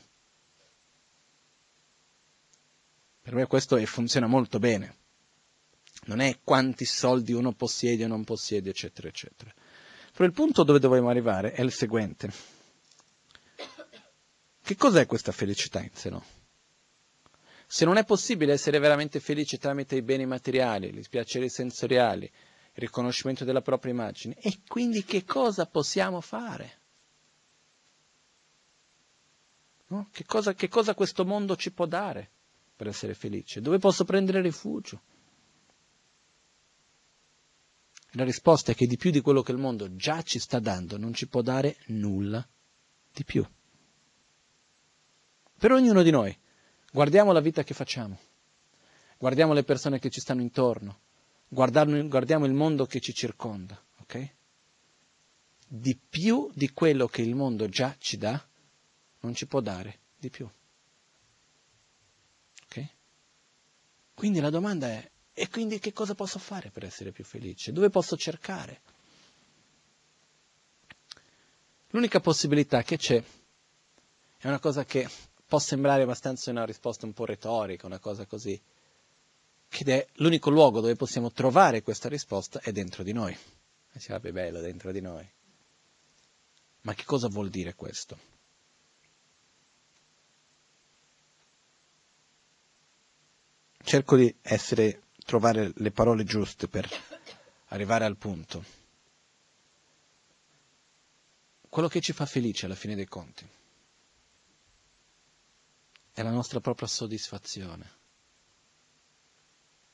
[3.21, 4.97] Per me questo funziona molto bene.
[6.05, 9.53] Non è quanti soldi uno possiede o non possiede, eccetera, eccetera.
[10.11, 12.31] Però il punto dove dobbiamo arrivare è il seguente.
[14.63, 16.09] Che cos'è questa felicità in sé?
[16.09, 16.23] No?
[17.67, 22.31] Se non è possibile essere veramente felici tramite i beni materiali, i piaceri sensoriali, il
[22.73, 26.80] riconoscimento della propria immagine, e quindi che cosa possiamo fare?
[29.91, 30.07] No?
[30.11, 32.29] Che, cosa, che cosa questo mondo ci può dare
[32.75, 33.61] per essere felice?
[33.61, 35.01] Dove posso prendere rifugio?
[38.11, 40.97] La risposta è che di più di quello che il mondo già ci sta dando
[40.97, 42.45] non ci può dare nulla
[43.13, 43.45] di più.
[45.57, 46.37] Per ognuno di noi
[46.93, 48.19] Guardiamo la vita che facciamo,
[49.17, 50.99] guardiamo le persone che ci stanno intorno,
[51.47, 54.29] guardiamo il mondo che ci circonda, ok?
[55.65, 58.45] Di più di quello che il mondo già ci dà,
[59.21, 60.47] non ci può dare di più.
[62.65, 62.87] Ok?
[64.13, 67.71] Quindi la domanda è, e quindi che cosa posso fare per essere più felice?
[67.71, 68.81] Dove posso cercare?
[71.89, 73.21] L'unica possibilità che c'è
[74.37, 75.09] è una cosa che
[75.45, 78.59] può sembrare abbastanza una risposta un po' retorica, una cosa così,
[79.67, 83.37] ed è l'unico luogo dove possiamo trovare questa risposta è dentro di noi.
[83.93, 85.29] E si vabbè, bello, dentro di noi.
[86.81, 88.30] Ma che cosa vuol dire questo?
[93.83, 96.89] Cerco di essere, trovare le parole giuste per
[97.67, 98.63] arrivare al punto.
[101.67, 103.47] Quello che ci fa felice alla fine dei conti
[106.13, 107.99] è la nostra propria soddisfazione.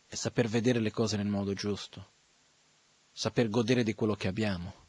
[0.08, 2.12] È saper vedere le cose nel modo giusto,
[3.12, 4.86] saper godere di quello che abbiamo,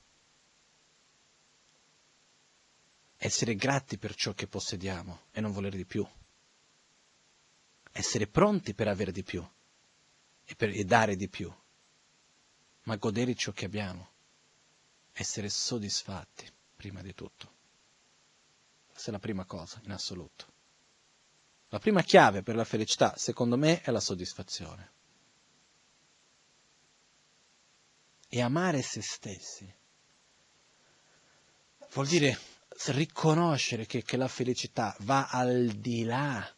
[3.17, 6.07] essere grati per ciò che possediamo e non volere di più,
[7.99, 9.45] essere pronti per avere di più
[10.45, 11.53] e, per, e dare di più,
[12.85, 14.11] ma godere ciò che abbiamo,
[15.13, 17.57] essere soddisfatti prima di tutto.
[18.89, 20.47] Questa è la prima cosa in assoluto.
[21.71, 24.93] La prima chiave per la felicità, secondo me, è la soddisfazione.
[28.29, 29.75] E amare se stessi
[31.93, 32.39] vuol dire
[32.87, 36.57] riconoscere che, che la felicità va al di là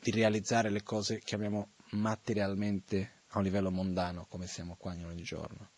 [0.00, 5.22] di realizzare le cose che chiamiamo materialmente a un livello mondano, come siamo qua ogni
[5.22, 5.70] giorno.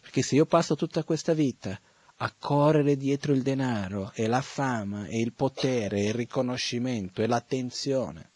[0.00, 1.78] Perché se io passo tutta questa vita
[2.22, 7.26] a correre dietro il denaro e la fama e il potere e il riconoscimento e
[7.26, 8.30] l'attenzione.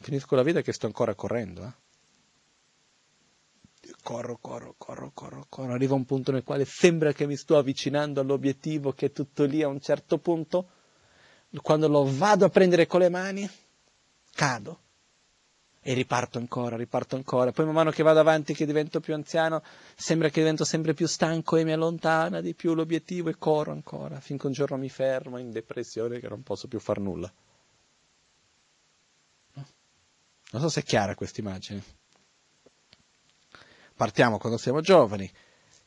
[0.00, 1.64] Finisco la vita che sto ancora correndo.
[1.64, 1.72] Eh?
[4.02, 5.72] Corro, corro, corro, corro, corro.
[5.72, 9.62] Arriva un punto nel quale sembra che mi sto avvicinando all'obiettivo che è tutto lì
[9.62, 10.70] a un certo punto.
[11.62, 13.50] Quando lo vado a prendere con le mani,
[14.32, 14.78] cado
[15.82, 17.52] e riparto ancora, riparto ancora.
[17.52, 19.62] Poi man mano che vado avanti, che divento più anziano,
[19.96, 24.20] sembra che divento sempre più stanco e mi allontana di più l'obiettivo e corro ancora,
[24.20, 27.32] finché un giorno mi fermo in depressione che non posso più far nulla.
[29.54, 29.66] No?
[30.52, 31.82] Non so se è chiara questa immagine.
[33.96, 35.30] partiamo quando siamo giovani,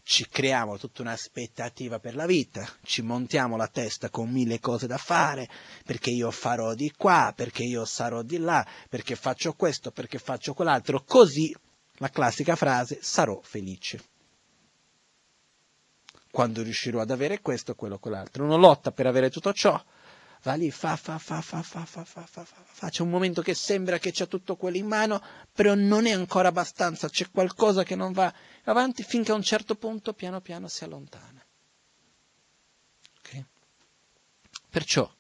[0.04, 4.98] ci creiamo tutta un'aspettativa per la vita, ci montiamo la testa con mille cose da
[4.98, 5.50] fare,
[5.86, 10.54] perché io farò di qua, perché io sarò di là, perché faccio questo, perché faccio
[10.54, 11.56] quell'altro, così
[11.98, 14.04] la classica frase sarò felice.
[16.30, 18.44] Quando riuscirò ad avere questo, quello, quell'altro.
[18.44, 19.82] Uno lotta per avere tutto ciò,
[20.42, 22.90] va lì, fa, fa, fa, fa, fa, fa, fa, fa, fa, fa.
[22.90, 25.22] C'è un momento che sembra che c'è tutto quello in mano,
[25.54, 28.34] però non è ancora abbastanza, c'è qualcosa che non va
[28.64, 31.44] avanti finché a un certo punto piano piano si allontana.
[33.20, 33.46] Okay?
[34.70, 35.12] Perciò,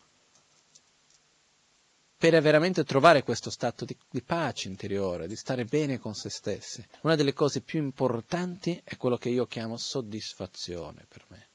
[2.17, 6.85] per veramente trovare questo stato di, di, pace interiore, di stare bene con se stessi,
[7.01, 11.47] una delle cose più importanti è quello che io chiamo soddisfazione per me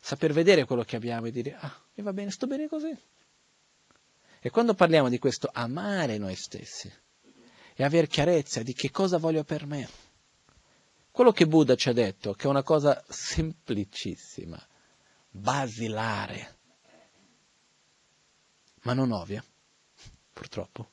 [0.00, 2.96] saper vedere quello che abbiamo e dire, ah, mi va bene, sto bene così.
[4.40, 6.90] E quando parliamo di questo amare noi stessi
[7.74, 9.88] e avere chiarezza di che cosa voglio per me,
[11.20, 14.58] quello che Buddha ci ha detto, che è una cosa semplicissima,
[15.28, 16.56] basilare,
[18.84, 19.44] ma non ovvia,
[20.32, 20.90] purtroppo,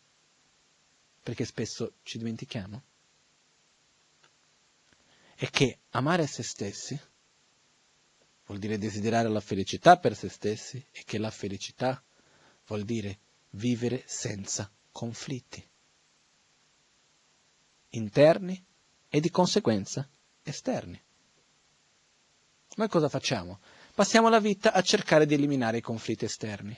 [1.24, 2.84] perché spesso ci dimentichiamo,
[5.36, 7.00] è che amare se stessi
[8.48, 12.04] vuol dire desiderare la felicità per se stessi e che la felicità
[12.66, 13.20] vuol dire
[13.52, 15.66] vivere senza conflitti
[17.92, 18.62] interni
[19.08, 20.06] e di conseguenza
[20.48, 21.02] esterni.
[22.76, 23.60] Noi cosa facciamo?
[23.96, 26.78] Passiamo la vita a cercare di eliminare i conflitti esterni.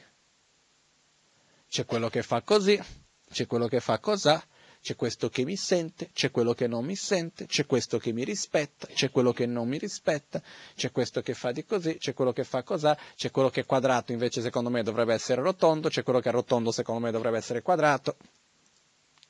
[1.67, 2.81] C'è quello che fa così,
[3.29, 4.41] c'è quello che fa cos'ha,
[4.81, 8.23] c'è questo che mi sente, c'è quello che non mi sente, c'è questo che mi
[8.23, 10.41] rispetta, c'è quello che non mi rispetta,
[10.75, 13.65] c'è questo che fa di così, c'è quello che fa cos'ha, c'è quello che è
[13.65, 17.37] quadrato invece secondo me dovrebbe essere rotondo, c'è quello che è rotondo secondo me dovrebbe
[17.37, 18.15] essere quadrato.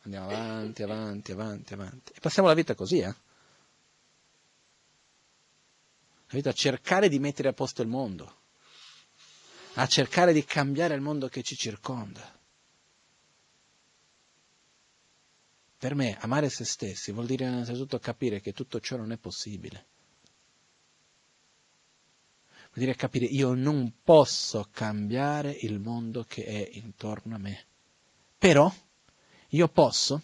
[0.03, 2.11] Andiamo avanti, avanti, avanti, avanti.
[2.15, 3.13] E passiamo la vita così, eh?
[6.31, 8.41] La vita a cercare di mettere a posto il mondo,
[9.73, 12.37] a cercare di cambiare il mondo che ci circonda.
[15.75, 19.87] Per me amare se stessi vuol dire innanzitutto capire che tutto ciò non è possibile.
[22.73, 27.65] Vuol dire capire io non posso cambiare il mondo che è intorno a me.
[28.37, 28.71] Però
[29.47, 30.21] io posso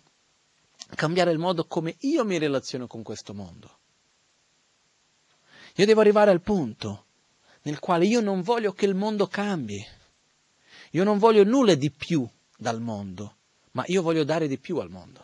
[0.93, 3.79] cambiare il modo come io mi relaziono con questo mondo.
[5.75, 7.05] Io devo arrivare al punto
[7.63, 9.85] nel quale io non voglio che il mondo cambi.
[10.91, 13.35] Io non voglio nulla di più dal mondo,
[13.71, 15.23] ma io voglio dare di più al mondo.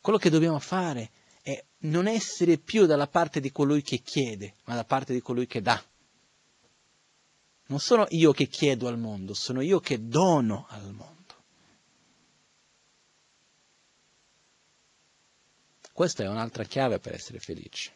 [0.00, 1.10] Quello che dobbiamo fare
[1.42, 5.46] è non essere più dalla parte di colui che chiede, ma dalla parte di colui
[5.46, 5.82] che dà.
[7.66, 11.19] Non sono io che chiedo al mondo, sono io che dono al mondo.
[16.00, 17.92] Questa è un'altra chiave per essere felici.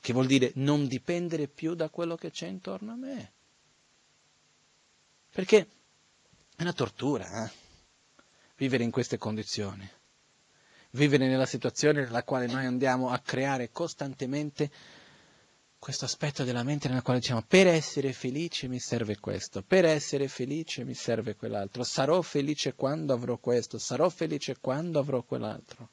[0.00, 3.32] Che vuol dire non dipendere più da quello che c'è intorno a me.
[5.30, 5.68] Perché
[6.56, 7.50] è una tortura, eh?
[8.56, 9.88] vivere in queste condizioni,
[10.90, 14.72] vivere nella situazione nella quale noi andiamo a creare costantemente
[15.80, 20.28] questo aspetto della mente nella quale diciamo per essere felice mi serve questo, per essere
[20.28, 25.88] felice mi serve quell'altro, sarò felice quando avrò questo, sarò felice quando avrò quell'altro.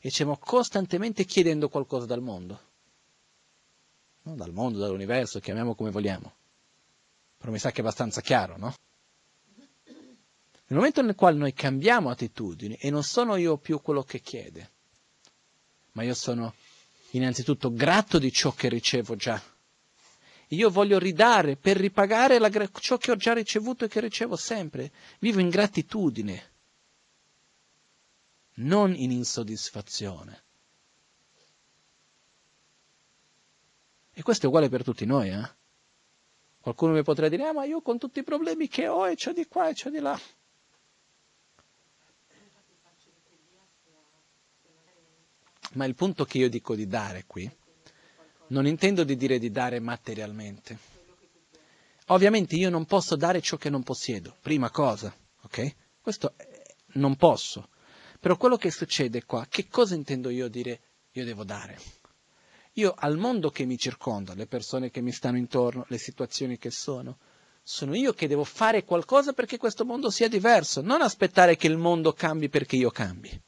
[0.00, 2.60] E stiamo costantemente chiedendo qualcosa dal mondo,
[4.22, 6.34] non dal mondo, dall'universo, chiamiamo come vogliamo.
[7.38, 8.74] Però mi sa che è abbastanza chiaro, no?
[9.84, 14.70] Nel momento nel quale noi cambiamo attitudini e non sono io più quello che chiede,
[15.92, 16.52] ma io sono
[17.16, 19.40] innanzitutto grato di ciò che ricevo già.
[20.50, 22.50] Io voglio ridare per ripagare la,
[22.80, 24.92] ciò che ho già ricevuto e che ricevo sempre.
[25.18, 26.52] Vivo in gratitudine,
[28.54, 30.44] non in insoddisfazione.
[34.12, 35.54] E questo è uguale per tutti noi, eh?
[36.60, 39.32] Qualcuno mi potrà dire, ah, ma io con tutti i problemi che ho e c'ho
[39.32, 40.18] di qua e c'ho di là.
[45.76, 47.50] Ma il punto che io dico di dare qui,
[48.48, 50.78] non intendo di dire di dare materialmente.
[52.06, 55.74] Ovviamente io non posso dare ciò che non possiedo, prima cosa, ok?
[56.00, 56.34] Questo
[56.94, 57.68] non posso.
[58.20, 60.80] Però quello che succede qua, che cosa intendo io dire
[61.12, 61.78] io devo dare?
[62.74, 66.70] Io al mondo che mi circonda, le persone che mi stanno intorno, le situazioni che
[66.70, 67.18] sono,
[67.62, 71.76] sono io che devo fare qualcosa perché questo mondo sia diverso, non aspettare che il
[71.76, 73.42] mondo cambi perché io cambi.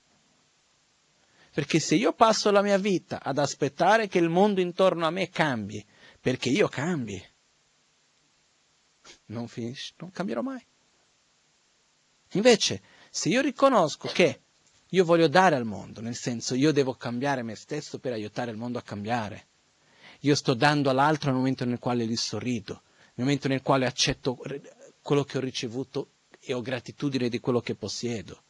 [1.53, 5.29] Perché se io passo la mia vita ad aspettare che il mondo intorno a me
[5.29, 5.85] cambi,
[6.21, 7.23] perché io cambi,
[9.27, 10.65] non finisce, non cambierò mai.
[12.33, 14.41] Invece, Se io riconosco che
[14.91, 18.57] io voglio dare al mondo, nel senso io devo cambiare me stesso per aiutare il
[18.57, 19.47] mondo a cambiare.
[20.21, 22.83] Io sto dando all'altro nel momento nel quale gli sorrido,
[23.15, 24.39] nel momento nel quale accetto
[25.03, 28.43] quello che ho ricevuto e ho gratitudine di quello che possiedo.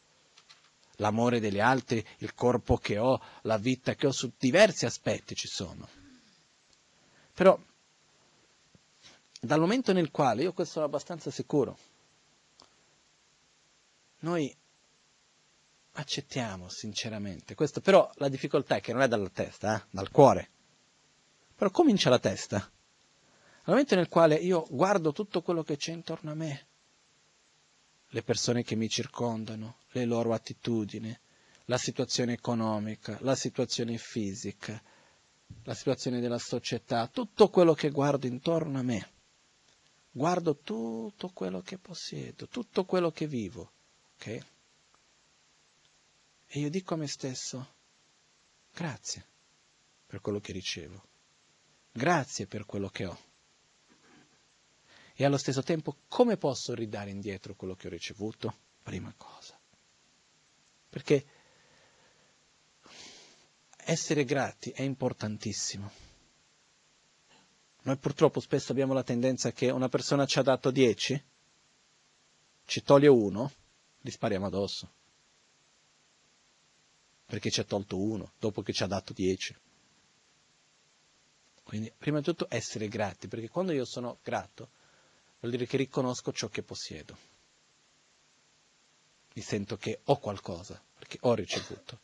[1.00, 5.46] L'amore degli altri, il corpo che ho, la vita che ho, su diversi aspetti ci
[5.46, 5.88] sono.
[7.34, 7.58] Però,
[9.40, 11.78] dal momento nel quale, io questo sono abbastanza sicuro,
[14.20, 14.52] noi
[15.92, 20.50] accettiamo sinceramente questo, però la difficoltà è che non è dalla testa, eh, dal cuore.
[21.54, 22.56] Però comincia la testa.
[22.58, 26.67] Nel momento nel quale io guardo tutto quello che c'è intorno a me,
[28.08, 31.16] le persone che mi circondano, le loro attitudini,
[31.66, 34.82] la situazione economica, la situazione fisica,
[35.64, 39.10] la situazione della società, tutto quello che guardo intorno a me.
[40.10, 43.70] Guardo tutto quello che possiedo, tutto quello che vivo,
[44.14, 44.26] ok?
[46.50, 47.74] E io dico a me stesso,
[48.72, 49.26] grazie
[50.06, 51.02] per quello che ricevo,
[51.92, 53.27] grazie per quello che ho.
[55.20, 58.54] E allo stesso tempo, come posso ridare indietro quello che ho ricevuto?
[58.84, 59.58] Prima cosa.
[60.88, 61.26] Perché
[63.78, 65.90] essere grati è importantissimo.
[67.82, 71.24] Noi purtroppo spesso abbiamo la tendenza che una persona ci ha dato 10,
[72.64, 73.50] ci toglie uno,
[74.00, 74.92] gli spariamo addosso
[77.26, 79.54] perché ci ha tolto uno dopo che ci ha dato dieci.
[81.64, 84.70] Quindi, prima di tutto, essere grati, perché quando io sono grato,
[85.40, 87.16] vuol dire che riconosco ciò che possiedo.
[89.34, 92.00] Mi sento che ho qualcosa, perché ho ricevuto.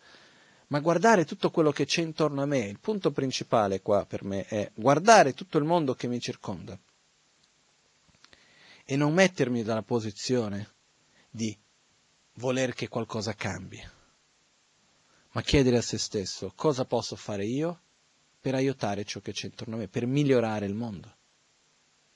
[0.68, 4.44] Ma guardare tutto quello che c'è intorno a me, il punto principale qua per me
[4.46, 6.78] è guardare tutto il mondo che mi circonda
[8.84, 10.72] e non mettermi nella posizione
[11.30, 11.56] di
[12.34, 13.82] voler che qualcosa cambi
[15.34, 17.80] ma chiedere a se stesso cosa posso fare io
[18.40, 21.16] per aiutare ciò che c'è intorno a me, per migliorare il mondo.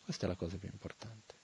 [0.09, 1.35] Questa è la cosa più importante.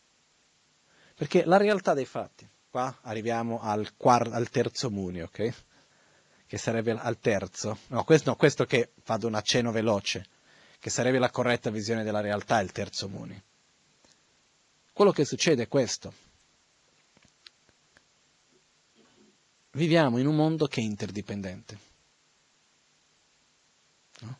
[1.15, 5.55] Perché la realtà dei fatti, qua arriviamo al, quart- al terzo munio, ok?
[6.47, 10.27] Che sarebbe al terzo, no questo, no, questo che vado un accenno veloce,
[10.79, 13.43] che sarebbe la corretta visione della realtà, il terzo munio.
[14.95, 16.15] Quello che succede è questo,
[19.73, 21.79] viviamo in un mondo che è interdipendente.
[24.21, 24.39] No?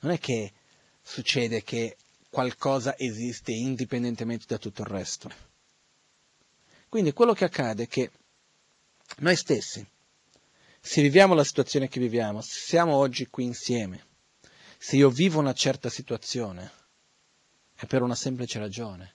[0.00, 0.52] Non è che
[1.00, 1.96] succede che
[2.30, 5.30] qualcosa esiste indipendentemente da tutto il resto.
[6.88, 8.10] Quindi quello che accade è che
[9.18, 9.86] noi stessi,
[10.80, 14.06] se viviamo la situazione che viviamo, se siamo oggi qui insieme,
[14.78, 16.70] se io vivo una certa situazione,
[17.74, 19.14] è per una semplice ragione.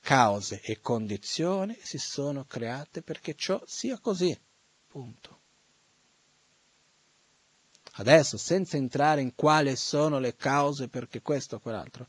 [0.00, 4.36] Cause e condizioni si sono create perché ciò sia così.
[4.86, 5.36] Punto.
[7.94, 12.06] Adesso, senza entrare in quali sono le cause perché questo o quell'altro,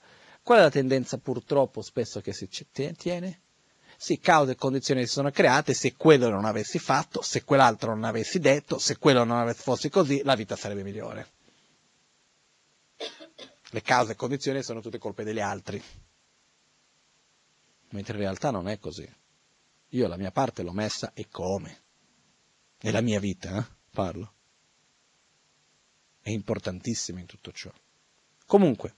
[0.50, 3.42] qual è la tendenza purtroppo spesso che si tiene?
[3.96, 8.04] Sì, cause e condizioni si sono create, se quello non avessi fatto, se quell'altro non
[8.04, 11.28] avessi detto, se quello non fosse così, la vita sarebbe migliore.
[13.70, 15.80] Le cause e condizioni sono tutte colpe degli altri.
[17.90, 19.08] Mentre in realtà non è così.
[19.90, 21.82] Io la mia parte l'ho messa e come
[22.80, 23.76] nella mia vita, eh?
[23.92, 24.34] parlo.
[26.20, 27.72] È importantissimo in tutto ciò.
[28.48, 28.96] Comunque,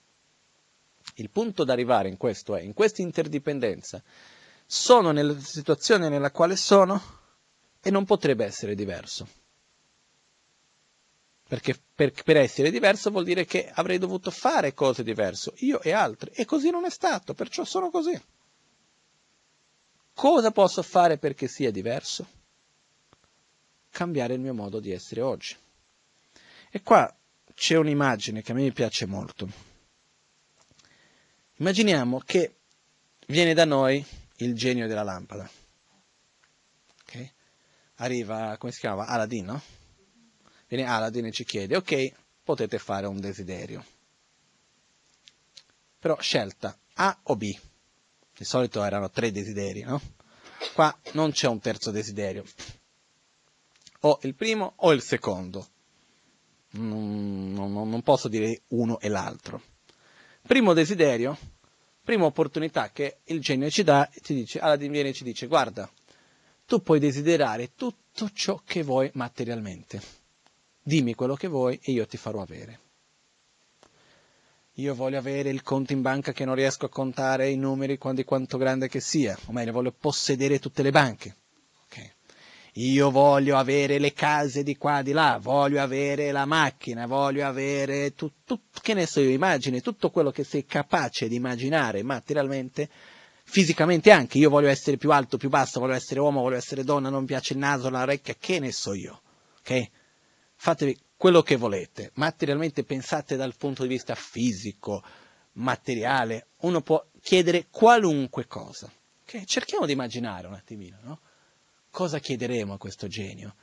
[1.16, 4.01] il punto da arrivare in questo è, in questa interdipendenza,
[4.66, 7.01] sono nella situazione nella quale sono
[7.82, 9.28] e non potrebbe essere diverso.
[11.47, 15.91] Perché per, per, essere diverso vuol dire che avrei dovuto fare cose diverse, io e
[15.91, 18.20] altri, e così non è stato, perciò sono così.
[20.14, 22.39] Cosa posso fare perché sia diverso?
[23.91, 25.55] cambiare il mio modo di essere oggi.
[26.72, 27.14] E qua
[27.53, 29.71] c'è un'immagine che a me piace molto.
[31.62, 32.55] Immaginiamo che
[33.28, 34.03] viene da noi
[34.38, 35.47] il genio della lampada.
[37.03, 37.32] Okay?
[37.97, 39.05] Arriva, come si chiama?
[39.05, 39.62] Aladdin, no?
[40.68, 43.86] Viene Aladdin e ci chiede, ok, potete fare un desiderio.
[45.99, 47.55] Però scelta A o B.
[48.36, 50.01] Di solito erano tre desideri, no?
[50.74, 52.43] Qua non c'è un terzo desiderio
[53.99, 55.68] o il primo o il secondo.
[56.72, 59.62] Non, non, non posso dire uno e l'altro.
[60.41, 61.38] Primo desiderio,
[62.04, 65.89] prima opportunità che il genio ci dà, ti dice, Aladdin viene e ci dice, guarda,
[66.66, 70.02] tu puoi desiderare tutto ciò che vuoi materialmente.
[70.82, 72.80] Dimmi quello che vuoi e io ti farò avere.
[74.76, 78.24] Io voglio avere il conto in banca che non riesco a contare i numeri di
[78.24, 81.36] quanto grande che sia, o meglio, voglio possedere tutte le banche
[82.76, 88.14] io voglio avere le case di qua, di là, voglio avere la macchina, voglio avere
[88.14, 92.90] tutto, che ne so io, immagini, tutto quello che sei capace di immaginare materialmente,
[93.44, 97.10] fisicamente anche, io voglio essere più alto, più basso, voglio essere uomo, voglio essere donna,
[97.10, 99.22] non mi piace il naso, l'orecchia, che ne so io,
[99.60, 99.90] ok?
[100.56, 105.04] Fatevi quello che volete, materialmente pensate dal punto di vista fisico,
[105.54, 108.90] materiale, uno può chiedere qualunque cosa,
[109.24, 109.44] ok?
[109.44, 111.20] Cerchiamo di immaginare un attimino, no?
[111.92, 113.56] Cosa chiederemo a questo genio?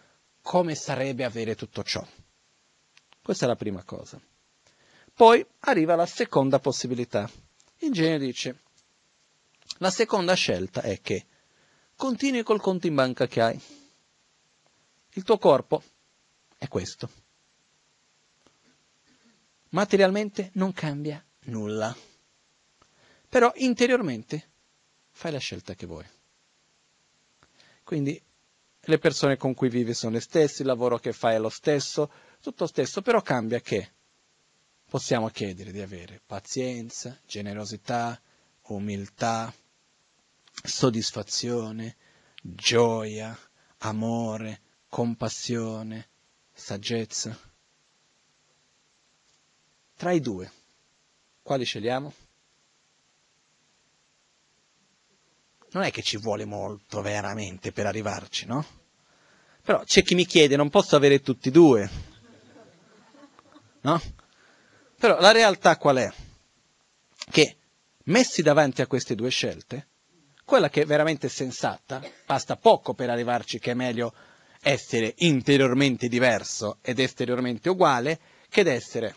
[0.43, 2.07] Come sarebbe avere tutto ciò?
[3.21, 4.21] Questa è la prima cosa.
[5.13, 7.29] Poi arriva la seconda possibilità.
[7.79, 8.63] Il genio dice,
[9.79, 11.27] la seconda scelta è che
[11.97, 13.61] continui col conto in banca che hai.
[15.15, 15.83] Il tuo corpo
[16.57, 17.11] è questo.
[19.71, 21.95] Materialmente non cambia nulla.
[23.29, 24.51] Però interiormente
[25.11, 26.07] fai la scelta che vuoi.
[27.89, 28.23] Quindi
[28.81, 32.13] le persone con cui vivi sono le stesse, il lavoro che fai è lo stesso,
[32.39, 33.93] tutto lo stesso, però cambia che
[34.85, 38.21] possiamo chiedere di avere pazienza, generosità,
[38.65, 39.51] umiltà,
[40.63, 41.97] soddisfazione,
[42.43, 43.35] gioia,
[43.79, 44.61] amore,
[44.91, 46.11] compassione,
[46.53, 47.35] saggezza.
[49.97, 50.53] Tra i due,
[51.41, 52.13] quali scegliamo?
[55.71, 58.65] Non è che ci vuole molto veramente per arrivarci, no?
[59.63, 61.91] Però c'è chi mi chiede, non posso avere tutti e due,
[63.83, 64.01] no?
[64.99, 66.13] Però la realtà qual è?
[67.31, 67.57] Che
[68.05, 69.89] messi davanti a queste due scelte,
[70.45, 74.15] quella che è veramente sensata, basta poco per arrivarci che è meglio
[74.63, 79.17] essere interiormente diverso ed esteriormente uguale, che ed essere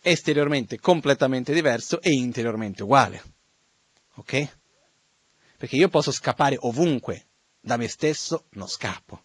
[0.00, 3.22] esteriormente completamente diverso e interiormente uguale.
[4.14, 4.58] Ok?
[5.60, 7.26] Perché io posso scappare ovunque,
[7.60, 9.24] da me stesso non scappo.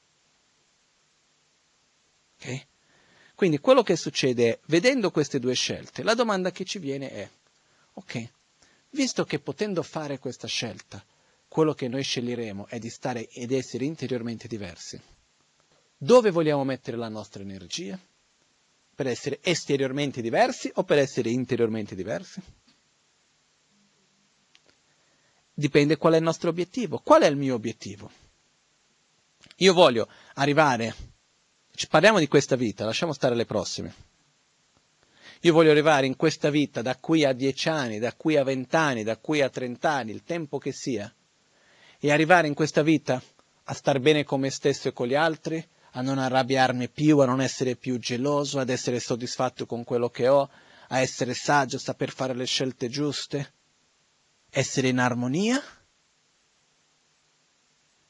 [2.36, 2.68] Ok?
[3.36, 7.30] Quindi quello che succede è, vedendo queste due scelte, la domanda che ci viene è,
[7.94, 8.30] ok,
[8.90, 11.02] visto che potendo fare questa scelta,
[11.48, 15.00] quello che noi sceglieremo è di stare ed essere interiormente diversi,
[15.96, 17.98] dove vogliamo mettere la nostra energia?
[18.94, 22.42] Per essere esteriormente diversi o per essere interiormente diversi?
[25.56, 27.00] Dipende qual è il nostro obiettivo.
[27.00, 28.12] Qual è il mio obiettivo?
[29.58, 30.94] Io voglio arrivare,
[31.90, 33.94] parliamo di questa vita, lasciamo stare le prossime.
[35.42, 39.04] Io voglio arrivare in questa vita da qui a dieci anni, da qui a vent'anni,
[39.04, 41.14] da qui a trent'anni, il tempo che sia,
[42.00, 43.22] e arrivare in questa vita
[43.64, 47.26] a star bene con me stesso e con gli altri, a non arrabbiarmi più, a
[47.26, 50.50] non essere più geloso, ad essere soddisfatto con quello che ho,
[50.90, 53.54] a essere saggio, a saper fare le scelte giuste,
[54.56, 55.62] essere in armonia?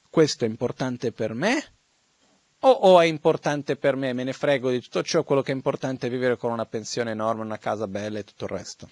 [0.07, 1.73] Questo è importante per me?
[2.59, 5.55] O, o, è importante per me, me ne frego di tutto ciò, quello che è
[5.55, 8.89] importante è vivere con una pensione enorme, una casa bella e tutto il resto?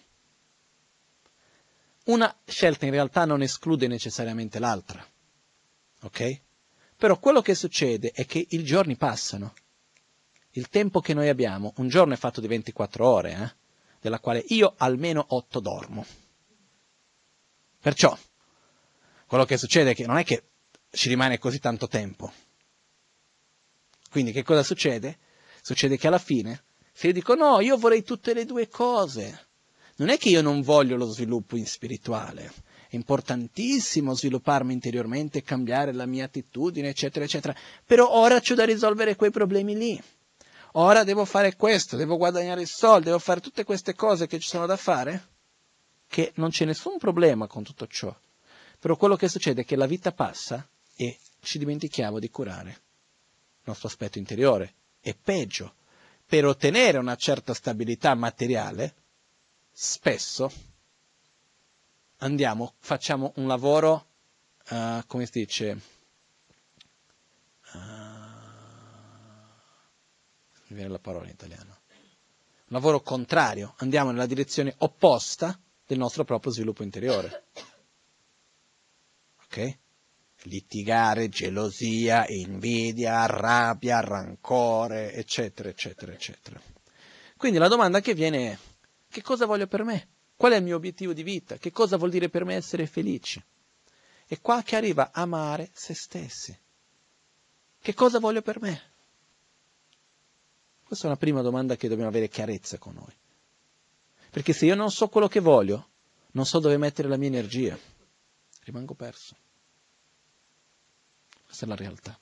[2.06, 5.06] Una scelta in realtà non esclude necessariamente l'altra,
[6.01, 6.41] ok?
[6.97, 9.54] Però quello che succede è che i giorni passano.
[10.51, 13.56] Il tempo che noi abbiamo, un giorno è fatto di 24 ore, eh?
[14.01, 16.22] della quale io almeno 8 dormo.
[17.84, 18.17] Perciò,
[19.27, 20.43] quello che succede è che non è che
[20.89, 22.31] ci rimane così tanto tempo.
[24.09, 25.17] Quindi che cosa succede?
[25.61, 26.63] Succede che alla fine,
[26.93, 29.47] se io dico no, io vorrei tutte le due cose,
[29.97, 32.53] non è che io non voglio lo sviluppo spirituale,
[32.88, 37.53] è importantissimo svilupparmi interiormente, cambiare la mia attitudine, eccetera, eccetera,
[37.86, 40.01] però ora c'ho da risolvere quei problemi lì.
[40.75, 44.47] Ora devo fare questo, devo guadagnare i soldi, devo fare tutte queste cose che ci
[44.47, 45.31] sono da fare
[46.14, 48.16] che non c'è nessun problema con tutto ciò.
[48.78, 50.64] Però quello che succede è che la vita passa
[50.95, 54.76] e ci dimentichiamo di curare il nostro aspetto interiore.
[55.01, 55.74] E peggio,
[56.24, 58.93] per ottenere una certa stabilità materiale,
[59.72, 60.51] spesso
[62.18, 64.05] andiamo, facciamo un lavoro,
[64.70, 65.82] uh, come si dice,
[67.74, 67.78] uh,
[70.68, 75.57] mi viene la parola in italiano, un lavoro contrario, andiamo nella direzione opposta
[75.93, 77.45] del nostro proprio sviluppo interiore.
[79.45, 79.77] Ok?
[80.43, 86.59] Litigare, gelosia, invidia, rabbia, rancore, eccetera, eccetera, eccetera.
[87.37, 88.57] Quindi la domanda che viene è,
[89.07, 90.07] che cosa voglio per me?
[90.35, 91.57] Qual è il mio obiettivo di vita?
[91.57, 93.45] Che cosa vuol dire per me essere felice?
[94.27, 96.57] E qua che arriva amare se stessi.
[97.79, 98.81] Che cosa voglio per me?
[100.83, 103.13] Questa è una prima domanda che dobbiamo avere chiarezza con noi.
[104.34, 105.89] Perché se io non so quello che voglio,
[106.31, 107.77] non so dove mettere la mia energia,
[108.63, 109.36] rimango perso.
[111.45, 112.19] Questa è la realtà.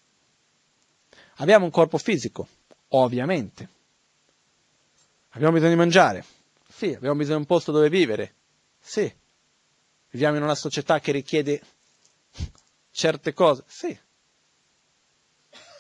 [1.36, 2.49] Abbiamo un corpo fisico,
[2.89, 3.70] ovviamente.
[5.30, 6.26] Abbiamo bisogno di mangiare,
[6.68, 6.93] sì.
[6.93, 8.34] Abbiamo bisogno di un posto dove vivere,
[8.78, 9.09] sì.
[10.09, 11.62] Viviamo in una società che richiede
[12.91, 13.97] certe cose, sì.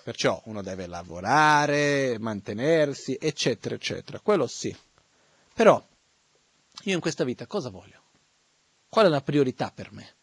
[0.05, 4.19] Perciò uno deve lavorare, mantenersi, eccetera, eccetera.
[4.19, 4.73] Quello sì.
[5.53, 5.89] Però
[6.83, 8.01] io in questa vita cosa voglio?
[8.89, 10.15] Qual è la priorità per me?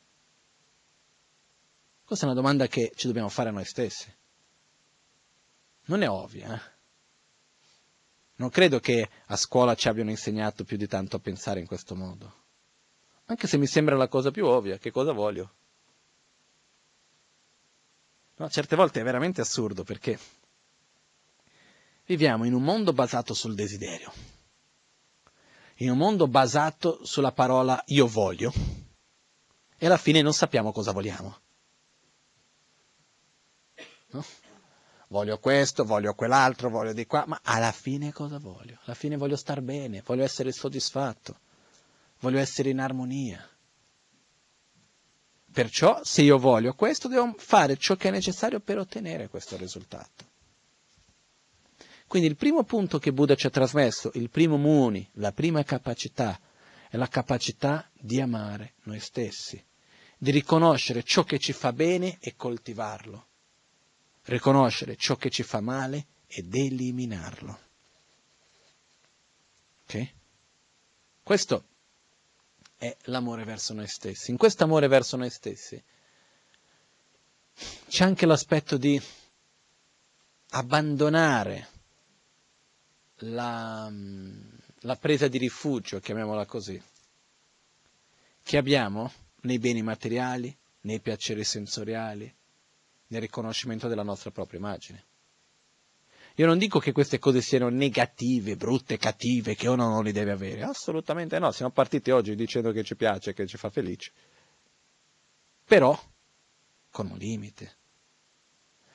[2.04, 4.14] Questa è una domanda che ci dobbiamo fare a noi stessi.
[5.86, 6.54] Non è ovvia.
[6.54, 6.76] Eh?
[8.36, 11.94] Non credo che a scuola ci abbiano insegnato più di tanto a pensare in questo
[11.94, 12.44] modo.
[13.26, 15.54] Anche se mi sembra la cosa più ovvia, che cosa voglio?
[18.36, 20.18] No, certe volte è veramente assurdo perché
[22.06, 24.12] viviamo in un mondo basato sul desiderio,
[25.80, 28.52] in un mondo basato sulla parola io voglio
[29.76, 31.36] e alla fine non sappiamo cosa vogliamo.
[34.10, 34.24] No?
[35.08, 38.78] Voglio questo, voglio quell'altro, voglio di qua, ma alla fine cosa voglio?
[38.84, 41.38] Alla fine voglio star bene, voglio essere soddisfatto,
[42.20, 43.46] voglio essere in armonia.
[45.50, 50.27] Perciò, se io voglio questo, devo fare ciò che è necessario per ottenere questo risultato.
[52.08, 56.40] Quindi il primo punto che Buddha ci ha trasmesso, il primo muni, la prima capacità,
[56.88, 59.62] è la capacità di amare noi stessi,
[60.16, 63.26] di riconoscere ciò che ci fa bene e coltivarlo,
[64.24, 67.58] riconoscere ciò che ci fa male ed eliminarlo.
[69.84, 70.12] Ok?
[71.22, 71.64] Questo
[72.78, 74.30] è l'amore verso noi stessi.
[74.30, 75.80] In questo amore verso noi stessi
[77.86, 78.98] c'è anche l'aspetto di
[80.50, 81.76] abbandonare
[83.18, 83.92] la,
[84.80, 86.80] la presa di rifugio, chiamiamola così,
[88.42, 89.12] che abbiamo
[89.42, 92.32] nei beni materiali, nei piaceri sensoriali,
[93.08, 95.04] nel riconoscimento della nostra propria immagine.
[96.38, 100.30] Io non dico che queste cose siano negative, brutte, cattive, che uno non li deve
[100.30, 100.62] avere.
[100.62, 101.50] Assolutamente no.
[101.50, 104.12] Siamo partiti oggi dicendo che ci piace, che ci fa felice.
[105.64, 106.00] Però
[106.90, 107.76] con un limite.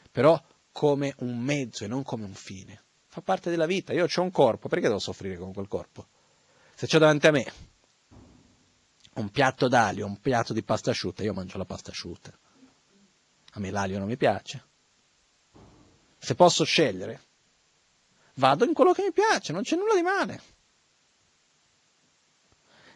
[0.09, 2.81] Però come un mezzo e non come un fine.
[3.13, 3.93] Fa parte della vita.
[3.93, 6.07] Io ho un corpo, perché devo soffrire con quel corpo?
[6.73, 7.53] Se c'è davanti a me
[9.17, 12.35] un piatto d'aglio, un piatto di pasta asciutta, io mangio la pasta asciutta.
[13.51, 14.65] A me l'aglio non mi piace.
[16.17, 17.21] Se posso scegliere,
[18.37, 20.41] vado in quello che mi piace, non c'è nulla di male.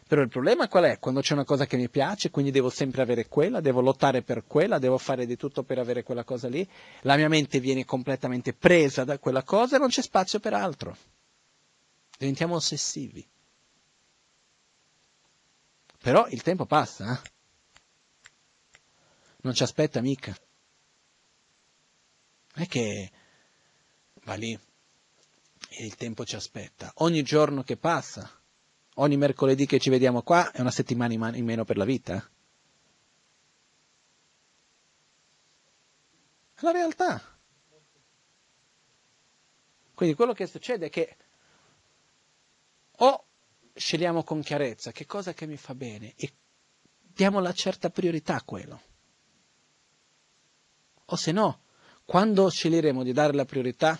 [0.08, 0.98] Però il problema qual è?
[0.98, 4.46] Quando c'è una cosa che mi piace, quindi devo sempre avere quella, devo lottare per
[4.46, 6.66] quella, devo fare di tutto per avere quella cosa lì,
[7.02, 10.96] la mia mente viene completamente presa da quella cosa e non c'è spazio per altro.
[12.16, 13.28] Diventiamo ossessivi.
[16.00, 17.30] Però il tempo passa, eh?
[19.42, 20.34] Non ci aspetta mica.
[22.54, 23.10] Non è che
[24.24, 24.58] va lì
[25.68, 26.90] e il tempo ci aspetta.
[26.96, 28.37] Ogni giorno che passa,
[29.00, 32.16] ogni mercoledì che ci vediamo qua è una settimana in meno per la vita.
[36.54, 37.22] È la realtà.
[39.94, 41.16] Quindi quello che succede è che
[43.00, 43.26] o
[43.74, 46.32] scegliamo con chiarezza che cosa che mi fa bene e
[47.00, 48.82] diamo la certa priorità a quello,
[51.04, 51.62] o se no,
[52.04, 53.98] quando sceglieremo di dare la priorità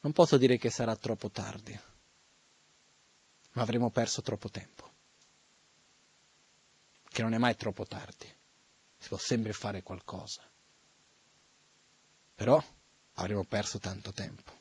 [0.00, 1.78] non posso dire che sarà troppo tardi,
[3.52, 4.88] ma avremo perso troppo tempo.
[7.08, 8.26] Che non è mai troppo tardi,
[8.98, 10.42] si può sempre fare qualcosa.
[12.34, 12.62] Però
[13.14, 14.52] avremo perso tanto tempo,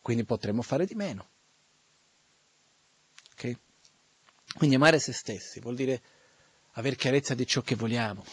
[0.00, 1.28] quindi potremo fare di meno.
[3.32, 3.56] Ok?
[4.54, 6.02] Quindi amare se stessi vuol dire
[6.72, 8.24] avere chiarezza di ciò che vogliamo.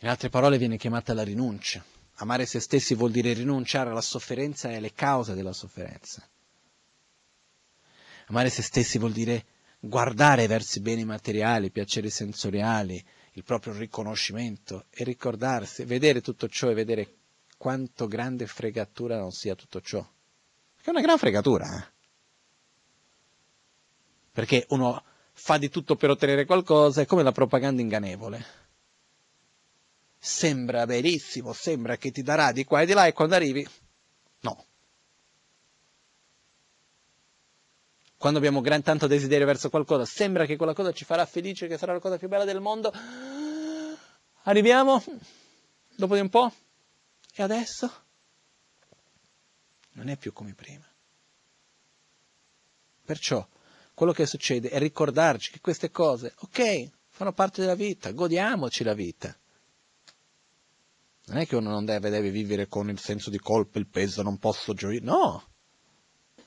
[0.00, 1.84] In altre parole viene chiamata la rinuncia.
[2.20, 6.26] Amare se stessi vuol dire rinunciare alla sofferenza e alle cause della sofferenza.
[8.28, 9.44] Amare se stessi vuol dire
[9.80, 13.02] guardare verso i beni materiali, i piaceri sensoriali,
[13.32, 17.14] il proprio riconoscimento e ricordarsi, vedere tutto ciò e vedere
[17.56, 20.00] quanto grande fregatura non sia tutto ciò.
[20.00, 21.96] Che è una gran fregatura, eh?
[24.32, 25.02] Perché uno
[25.32, 28.66] fa di tutto per ottenere qualcosa, è come la propaganda ingannevole
[30.18, 33.66] sembra benissimo, sembra che ti darà di qua e di là e quando arrivi,
[34.40, 34.64] no.
[38.18, 41.78] Quando abbiamo gran tanto desiderio verso qualcosa, sembra che quella cosa ci farà felice, che
[41.78, 42.92] sarà la cosa più bella del mondo.
[44.42, 45.00] Arriviamo,
[45.94, 46.52] dopo di un po',
[47.32, 47.90] e adesso
[49.92, 50.84] non è più come prima.
[53.04, 53.46] Perciò
[53.94, 58.94] quello che succede è ricordarci che queste cose, ok, fanno parte della vita, godiamoci la
[58.94, 59.36] vita
[61.26, 64.22] Non è che uno non deve, deve vivere con il senso di colpa, il peso,
[64.22, 65.04] non posso gioire.
[65.04, 65.46] No!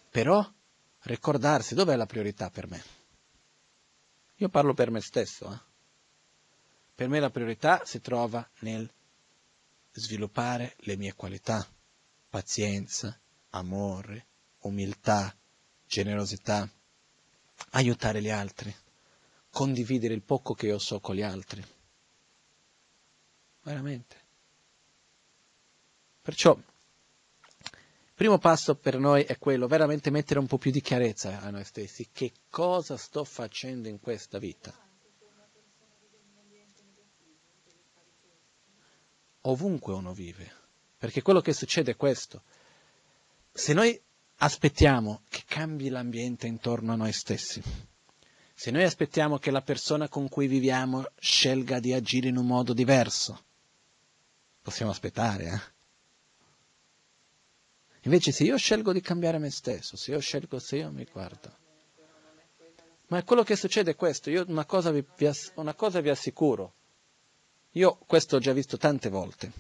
[0.10, 0.46] Però
[1.04, 2.84] ricordarsi dov'è la priorità per me.
[4.36, 5.52] Io parlo per me stesso.
[5.52, 5.60] Eh?
[6.96, 8.90] Per me la priorità si trova nel
[9.92, 11.68] sviluppare le mie qualità,
[12.30, 13.18] pazienza,
[13.50, 14.26] amore,
[14.60, 15.36] umiltà,
[15.86, 16.70] generosità,
[17.72, 18.74] aiutare gli altri,
[19.50, 21.64] condividere il poco che io so con gli altri.
[23.64, 24.20] Veramente.
[26.22, 26.58] Perciò,
[28.22, 31.64] primo passo per noi è quello, veramente mettere un po' più di chiarezza a noi
[31.64, 32.10] stessi.
[32.14, 34.72] Che cosa sto facendo in questa vita?
[39.42, 40.52] Ovunque uno vive.
[41.00, 42.44] Perché quello che succede è questo.
[43.52, 44.00] Se noi
[44.36, 47.60] aspettiamo che cambi l'ambiente intorno a noi stessi,
[48.54, 52.74] se noi aspettiamo che la persona con cui viviamo scelga di agire in un modo
[52.74, 53.46] diverso,
[54.62, 55.80] possiamo aspettare, eh?
[58.04, 61.60] Invece se io scelgo di cambiare me stesso, se io scelgo, se io mi guardo.
[63.08, 66.74] Ma quello che succede è questo, io una cosa vi, vi, una cosa vi assicuro,
[67.72, 69.52] io questo ho già visto tante volte.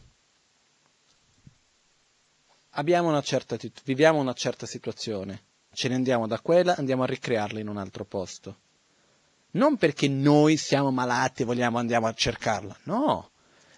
[2.73, 7.67] Una certa, viviamo una certa situazione, ce ne andiamo da quella, andiamo a ricrearla in
[7.67, 8.57] un altro posto.
[9.51, 13.31] Non perché noi siamo malati e vogliamo andiamo a cercarla, no,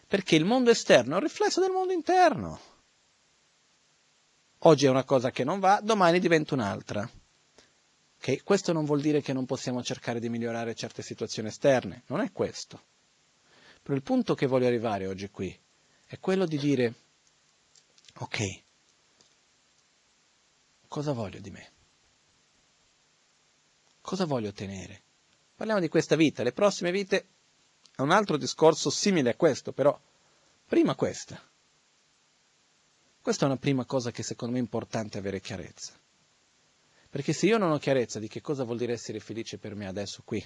[0.08, 2.60] perché il mondo esterno è un riflesso del mondo interno.
[4.66, 7.10] Oggi è una cosa che non va, domani diventa un'altra.
[8.18, 8.40] Okay?
[8.44, 12.32] Questo non vuol dire che non possiamo cercare di migliorare certe situazioni esterne, non è
[12.32, 12.82] questo.
[13.82, 15.58] Però il punto che voglio arrivare oggi qui
[16.06, 16.94] è quello di dire,
[18.20, 18.62] ok,
[20.88, 21.72] cosa voglio di me?
[24.00, 25.02] Cosa voglio ottenere?
[25.56, 27.28] Parliamo di questa vita, le prossime vite
[27.94, 30.00] è un altro discorso simile a questo, però
[30.66, 31.52] prima questa.
[33.24, 35.98] Questa è una prima cosa che secondo me è importante avere chiarezza.
[37.10, 39.88] Perché se io non ho chiarezza di che cosa vuol dire essere felice per me
[39.88, 40.46] adesso qui,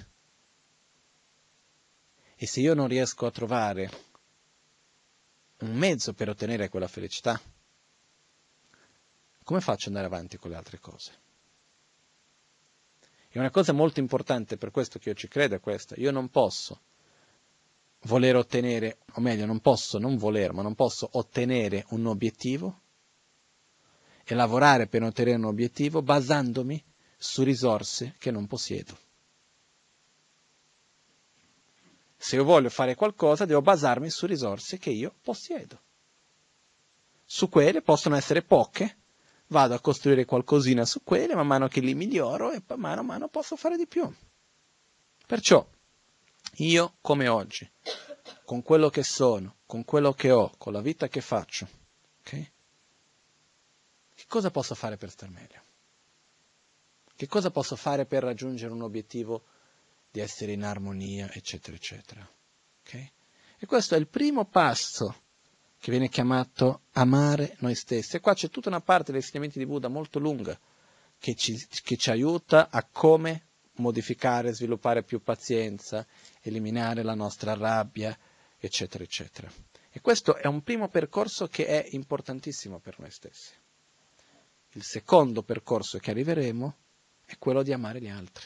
[2.35, 3.89] e se io non riesco a trovare
[5.61, 7.41] un mezzo per ottenere quella felicità,
[9.41, 11.19] come faccio ad andare avanti con le altre cose?
[13.27, 16.29] E una cosa molto importante per questo che io ci credo è questa, io non
[16.29, 16.79] posso
[18.01, 22.81] voler ottenere, o meglio, non posso non voler, ma non posso ottenere un obiettivo
[24.23, 26.83] e lavorare per ottenere un obiettivo basandomi
[27.17, 28.97] su risorse che non possiedo.
[32.19, 35.81] Se io voglio fare qualcosa devo basarmi su risorse che io possiedo.
[37.23, 38.97] Su quelle possono essere poche,
[39.47, 43.27] vado a costruire qualcosina su quelle, man mano che li miglioro e mano a mano
[43.27, 44.11] posso fare di più.
[45.25, 45.65] Perciò,
[46.57, 47.69] io come oggi,
[48.45, 51.67] con quello che sono, con quello che ho, con la vita che faccio,
[52.21, 52.51] okay?
[54.15, 55.61] che cosa posso fare per star meglio?
[57.15, 59.43] Che cosa posso fare per raggiungere un obiettivo
[60.11, 62.27] di essere in armonia, eccetera, eccetera?
[62.81, 63.11] Okay?
[63.57, 65.23] E questo è il primo passo
[65.79, 68.15] che viene chiamato amare noi stessi.
[68.15, 70.57] E qua c'è tutta una parte degli insegnamenti di Buddha molto lunga
[71.19, 73.45] che ci, che ci aiuta a come
[73.77, 76.05] modificare, sviluppare più pazienza,
[76.49, 78.17] eliminare la nostra rabbia,
[78.57, 79.51] eccetera, eccetera.
[79.89, 83.53] E questo è un primo percorso che è importantissimo per noi stessi.
[84.71, 86.75] Il secondo percorso che arriveremo
[87.25, 88.45] è quello di amare gli altri.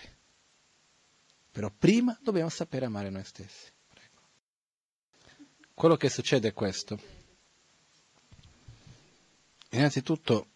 [1.52, 3.70] Però prima dobbiamo sapere amare noi stessi.
[3.93, 4.22] Prego.
[5.74, 6.97] Quello che succede è questo.
[9.72, 10.52] Innanzitutto,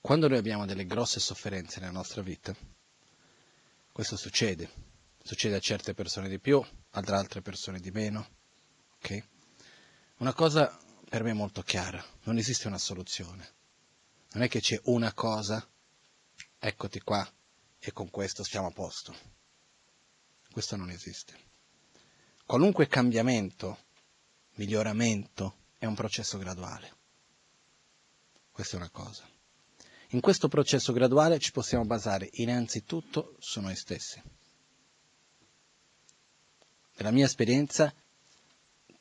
[0.00, 2.54] quando noi abbiamo delle grosse sofferenze nella nostra vita,
[3.92, 4.89] questo succede.
[5.22, 8.28] Succede a certe persone di più, ad altre persone di meno.
[8.96, 9.22] Okay?
[10.18, 10.76] Una cosa
[11.08, 13.54] per me molto chiara, non esiste una soluzione.
[14.32, 15.66] Non è che c'è una cosa,
[16.58, 17.28] eccoti qua,
[17.78, 19.14] e con questo stiamo a posto.
[20.52, 21.34] Questo non esiste.
[22.44, 23.78] Qualunque cambiamento,
[24.54, 26.96] miglioramento, è un processo graduale.
[28.52, 29.28] Questa è una cosa.
[30.10, 34.20] In questo processo graduale ci possiamo basare innanzitutto su noi stessi.
[37.00, 37.94] Nella mia esperienza,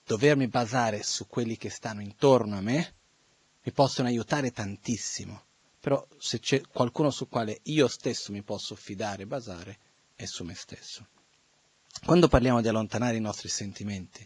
[0.05, 2.95] dovermi basare su quelli che stanno intorno a me
[3.61, 5.43] mi possono aiutare tantissimo,
[5.81, 9.79] però se c'è qualcuno su quale io stesso mi posso fidare e basare
[10.15, 11.09] è su me stesso.
[12.05, 14.25] Quando parliamo di allontanare i nostri sentimenti,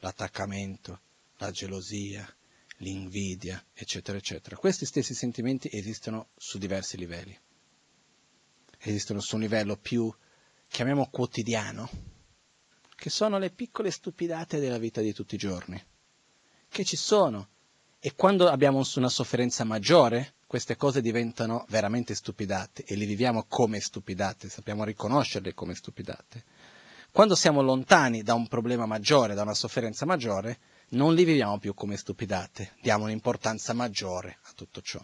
[0.00, 1.00] l'attaccamento,
[1.38, 2.30] la gelosia,
[2.76, 4.56] l'invidia, eccetera, eccetera.
[4.56, 7.36] Questi stessi sentimenti esistono su diversi livelli.
[8.80, 10.14] Esistono su un livello più,
[10.68, 12.16] chiamiamo quotidiano,
[12.98, 15.80] che sono le piccole stupidate della vita di tutti i giorni.
[16.68, 17.48] che ci sono.
[18.00, 23.78] E quando abbiamo una sofferenza maggiore, queste cose diventano veramente stupidate e le viviamo come
[23.80, 26.44] stupidate, sappiamo riconoscerle come stupidate.
[27.12, 30.58] Quando siamo lontani da un problema maggiore, da una sofferenza maggiore,
[30.90, 35.02] non li viviamo più come stupidate, diamo un'importanza maggiore a tutto ciò.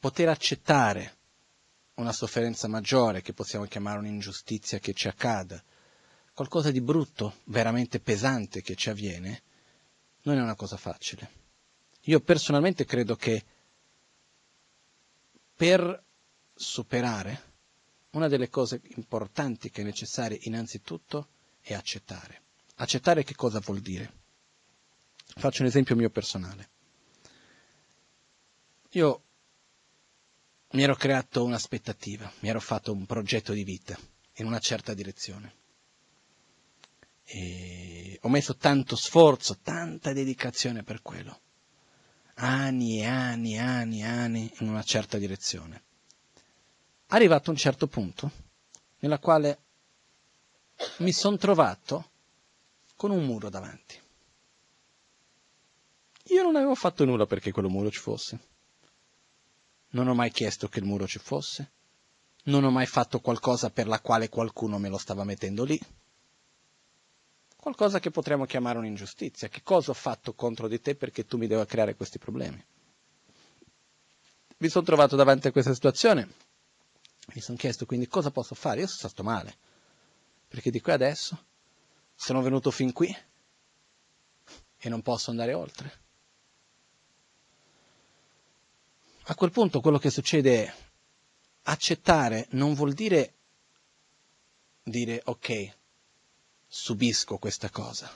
[0.00, 1.16] Poter accettare
[1.94, 5.62] una sofferenza maggiore, che possiamo chiamare un'ingiustizia che ci accada,
[6.32, 9.42] qualcosa di brutto, veramente pesante che ci avviene,
[10.22, 11.42] non è una cosa facile.
[12.02, 13.44] Io personalmente credo che
[15.54, 16.02] per
[16.54, 17.52] superare
[18.10, 21.28] una delle cose importanti che è necessaria innanzitutto
[21.60, 22.42] è accettare.
[22.76, 24.22] Accettare che cosa vuol dire?
[25.36, 26.70] Faccio un esempio mio personale.
[28.90, 29.22] Io
[30.74, 33.96] mi ero creato un'aspettativa, mi ero fatto un progetto di vita
[34.34, 35.54] in una certa direzione.
[37.24, 41.40] E ho messo tanto sforzo, tanta dedicazione per quello.
[42.34, 45.82] Anni e anni e anni e anni in una certa direzione.
[47.08, 48.30] Arrivato a un certo punto
[48.98, 49.58] nella quale
[50.98, 52.10] mi sono trovato
[52.96, 54.00] con un muro davanti.
[56.28, 58.53] Io non avevo fatto nulla perché quello muro ci fosse.
[59.94, 61.70] Non ho mai chiesto che il muro ci fosse.
[62.44, 65.80] Non ho mai fatto qualcosa per la quale qualcuno me lo stava mettendo lì.
[67.56, 69.48] Qualcosa che potremmo chiamare un'ingiustizia.
[69.48, 72.62] Che cosa ho fatto contro di te perché tu mi devi creare questi problemi?
[74.58, 76.28] Mi sono trovato davanti a questa situazione.
[77.34, 78.80] Mi sono chiesto quindi cosa posso fare.
[78.80, 79.56] Io sono stato male.
[80.48, 81.38] Perché di qui adesso
[82.16, 83.16] sono venuto fin qui
[84.76, 86.03] e non posso andare oltre.
[89.26, 90.74] A quel punto quello che succede è
[91.62, 93.34] accettare non vuol dire
[94.82, 95.76] dire ok,
[96.66, 98.10] subisco questa cosa.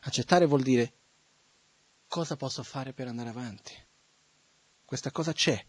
[0.00, 0.92] Accettare vuol dire
[2.08, 3.72] cosa posso fare per andare avanti.
[4.84, 5.64] Questa cosa c'è,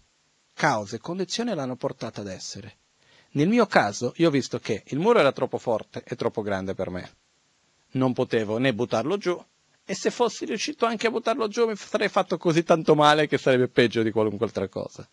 [0.54, 2.80] cause e condizioni l'hanno portata ad essere.
[3.32, 6.74] Nel mio caso, io ho visto che il muro era troppo forte e troppo grande
[6.74, 7.16] per me.
[7.92, 9.42] Non potevo né buttarlo giù,
[9.92, 13.38] e se fossi riuscito anche a buttarlo giù mi sarei fatto così tanto male che
[13.38, 15.06] sarebbe peggio di qualunque altra cosa.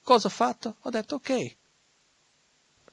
[0.00, 0.76] Cosa ho fatto?
[0.82, 1.56] Ho detto ok,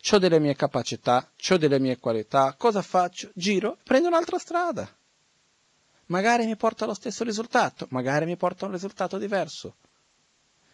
[0.10, 3.30] ho delle mie capacità, ho delle mie qualità, cosa faccio?
[3.36, 4.92] Giro, prendo un'altra strada.
[6.08, 9.76] Magari mi porta allo stesso risultato, magari mi porta a un risultato diverso.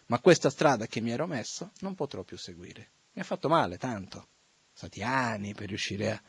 [0.05, 2.89] Ma questa strada che mi ero messo non potrò più seguire.
[3.11, 4.17] Mi ha fatto male tanto.
[4.17, 6.21] Sono stati anni per riuscire a,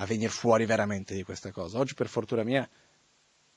[0.00, 1.78] a venire fuori veramente di questa cosa.
[1.78, 2.68] Oggi per fortuna mia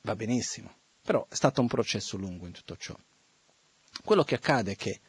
[0.01, 2.95] va benissimo, però è stato un processo lungo in tutto ciò.
[4.03, 4.99] Quello che accade è che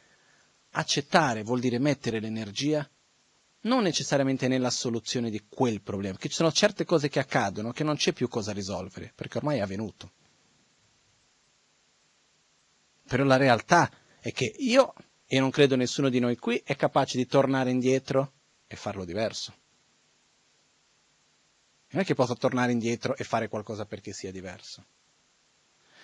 [0.71, 2.89] accettare vuol dire mettere l'energia
[3.61, 7.83] non necessariamente nella soluzione di quel problema, che ci sono certe cose che accadono che
[7.83, 10.11] non c'è più cosa risolvere, perché ormai è avvenuto.
[13.07, 14.93] Però la realtà è che io,
[15.25, 18.33] e non credo nessuno di noi qui, è capace di tornare indietro
[18.67, 19.53] e farlo diverso.
[21.89, 24.85] Non è che posso tornare indietro e fare qualcosa perché sia diverso.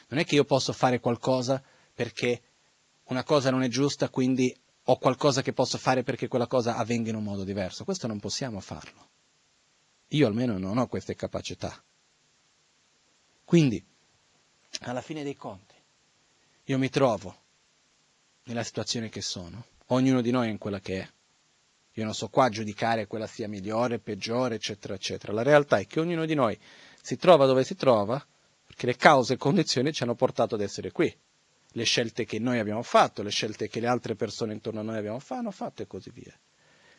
[0.08, 1.62] Non è che io posso fare qualcosa
[1.94, 2.42] perché
[3.06, 4.56] una cosa non è giusta, quindi
[4.86, 7.84] ho qualcosa che posso fare perché quella cosa avvenga in un modo diverso.
[7.84, 9.10] Questo non possiamo farlo.
[10.10, 11.82] Io almeno non ho queste capacità.
[13.46, 13.84] Quindi,
[14.82, 15.76] alla fine dei conti,
[16.66, 17.36] io mi trovo
[18.44, 19.66] nella situazione che sono.
[19.88, 21.10] Ognuno di noi è in quella che è.
[21.94, 25.34] Io non so qua giudicare quella sia migliore, peggiore, eccetera, eccetera.
[25.34, 26.58] La realtà è che ognuno di noi
[27.02, 28.26] si trova dove si trova
[28.66, 31.14] perché le cause e condizioni ci hanno portato ad essere qui.
[31.74, 34.98] Le scelte che noi abbiamo fatto, le scelte che le altre persone intorno a noi
[34.98, 36.38] abbiamo fatto e così via.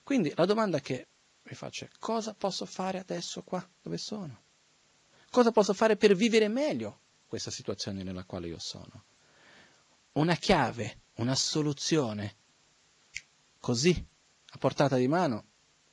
[0.02, 1.06] Quindi la domanda che
[1.42, 4.40] mi faccio è cosa posso fare adesso qua dove sono?
[5.30, 9.04] Cosa posso fare per vivere meglio questa situazione nella quale io sono?
[10.12, 12.36] Una chiave una soluzione
[13.60, 14.04] così
[14.54, 15.44] a portata di mano,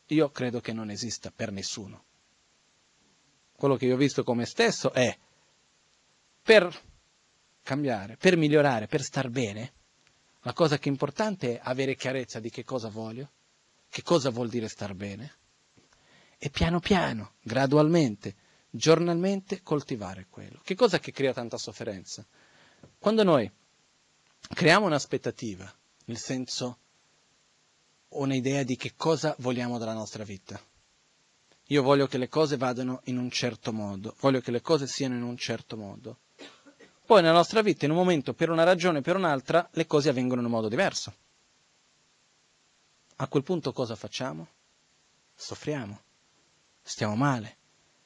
[0.08, 2.04] io credo che non esista per nessuno.
[3.56, 5.18] Quello che io ho visto come stesso è
[6.42, 6.74] per
[7.62, 9.74] cambiare, per migliorare, per star bene,
[10.42, 13.32] la cosa che è importante è avere chiarezza di che cosa voglio,
[13.90, 15.36] che cosa vuol dire star bene
[16.38, 18.36] e piano piano, gradualmente,
[18.70, 20.60] giornalmente coltivare quello.
[20.64, 22.26] Che cosa che crea tanta sofferenza?
[22.98, 23.50] Quando noi
[24.54, 25.72] creiamo un'aspettativa,
[26.06, 26.80] nel senso
[28.10, 30.60] un'idea di che cosa vogliamo dalla nostra vita.
[31.72, 35.16] Io voglio che le cose vadano in un certo modo, voglio che le cose siano
[35.16, 36.20] in un certo modo.
[37.06, 40.10] Poi nella nostra vita, in un momento, per una ragione o per un'altra, le cose
[40.10, 41.14] avvengono in un modo diverso.
[43.18, 44.48] A quel punto cosa facciamo?
[45.36, 46.02] Soffriamo,
[46.82, 47.58] stiamo male,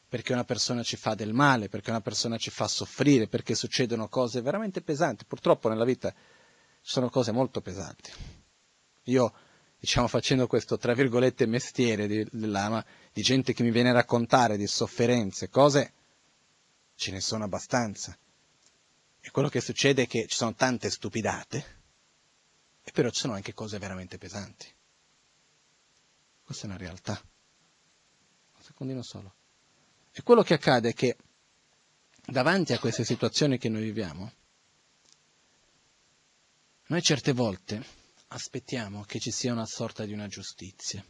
[0.08, 4.08] perché una persona ci fa del male, perché una persona ci fa soffrire, perché succedono
[4.08, 5.26] cose veramente pesanti.
[5.26, 6.16] Purtroppo nella vita ci
[6.92, 8.12] sono cose molto pesanti.
[9.04, 9.34] Io,
[9.84, 14.56] diciamo, facendo questo, tra virgolette, mestiere di, dell'ama, di gente che mi viene a raccontare
[14.56, 15.92] di sofferenze, cose,
[16.96, 18.18] ce ne sono abbastanza.
[19.20, 21.82] E quello che succede è che ci sono tante stupidate,
[22.82, 24.74] e però ci sono anche cose veramente pesanti.
[26.46, 27.22] Questa è una realtà.
[28.56, 29.34] Un secondino solo.
[30.14, 31.18] E quello che accade è che
[32.26, 34.32] davanti a queste situazioni che noi viviamo,
[36.86, 38.03] noi certe volte
[38.34, 41.06] aspettiamo che ci sia una sorta di una giustizia,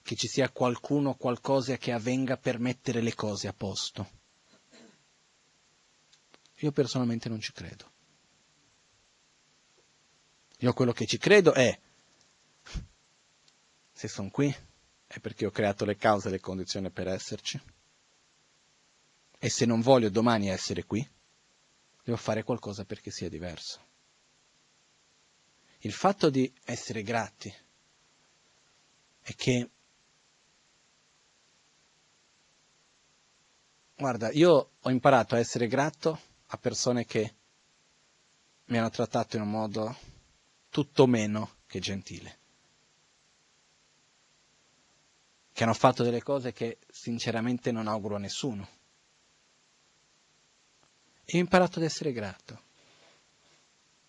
[0.00, 4.20] che ci sia qualcuno o qualcosa che avvenga per mettere le cose a posto.
[6.58, 7.90] Io personalmente non ci credo.
[10.58, 11.76] Io quello che ci credo è,
[13.92, 14.54] se sono qui,
[15.08, 17.60] è perché ho creato le cause e le condizioni per esserci.
[19.36, 21.04] E se non voglio domani essere qui,
[22.04, 23.90] devo fare qualcosa perché sia diverso.
[25.84, 27.52] Il fatto di essere grati
[29.20, 29.70] è che,
[33.94, 37.34] guarda, io ho imparato a essere grato a persone che
[38.66, 39.96] mi hanno trattato in un modo
[40.68, 42.40] tutto meno che gentile.
[45.52, 48.68] che hanno fatto delle cose che sinceramente non auguro a nessuno.
[51.24, 52.62] E ho imparato ad essere grato,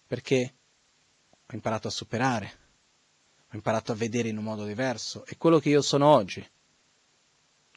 [0.08, 0.54] perché
[1.54, 2.60] ho imparato a superare,
[3.51, 6.45] ho imparato a vedere in un modo diverso e quello che io sono oggi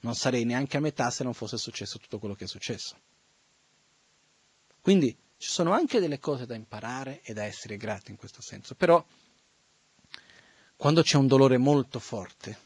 [0.01, 2.97] non sarei neanche a metà se non fosse successo tutto quello che è successo.
[4.81, 8.75] Quindi ci sono anche delle cose da imparare e da essere grati in questo senso,
[8.75, 9.05] però
[10.75, 12.59] quando c'è un dolore molto forte,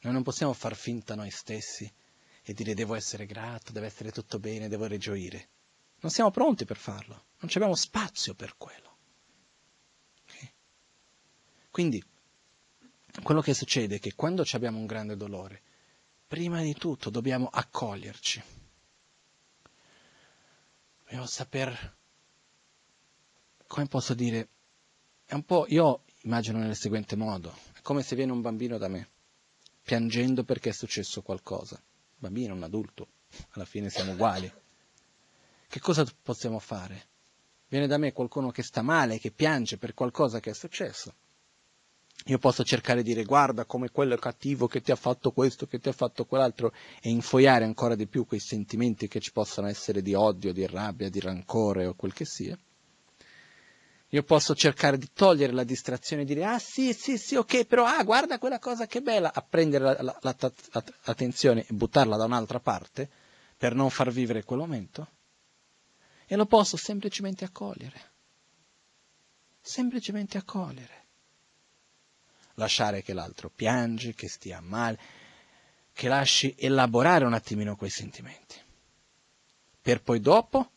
[0.00, 1.88] noi non possiamo far finta noi stessi
[2.42, 5.48] e dire devo essere grato, deve essere tutto bene, devo rigioire.
[6.00, 8.89] Non siamo pronti per farlo, non abbiamo spazio per quello.
[11.70, 12.02] Quindi,
[13.22, 15.62] quello che succede è che quando abbiamo un grande dolore,
[16.26, 18.42] prima di tutto dobbiamo accoglierci.
[21.04, 21.96] Dobbiamo saper,
[23.66, 24.48] come posso dire,
[25.24, 28.88] è un po', io immagino nel seguente modo, è come se viene un bambino da
[28.88, 29.08] me
[29.82, 31.74] piangendo perché è successo qualcosa.
[31.74, 33.08] Un bambino, un adulto,
[33.50, 34.52] alla fine siamo uguali.
[35.66, 37.08] Che cosa possiamo fare?
[37.66, 41.14] Viene da me qualcuno che sta male, che piange per qualcosa che è successo.
[42.26, 45.66] Io posso cercare di dire guarda come quello è cattivo che ti ha fatto questo,
[45.66, 49.68] che ti ha fatto quell'altro e infoiare ancora di più quei sentimenti che ci possono
[49.68, 52.58] essere di odio, di rabbia, di rancore o quel che sia.
[54.12, 57.84] Io posso cercare di togliere la distrazione e dire, ah sì, sì, sì, ok, però
[57.84, 62.58] ah, guarda quella cosa che bella, a prendere la, la, la, e buttarla da un'altra
[62.58, 63.08] parte
[63.56, 65.08] per non far vivere quel momento.
[66.26, 68.10] E lo posso semplicemente accogliere.
[69.60, 70.99] Semplicemente accogliere.
[72.54, 74.98] Lasciare che l'altro piange, che stia male,
[75.92, 78.56] che lasci elaborare un attimino quei sentimenti.
[79.80, 80.70] Per poi dopo,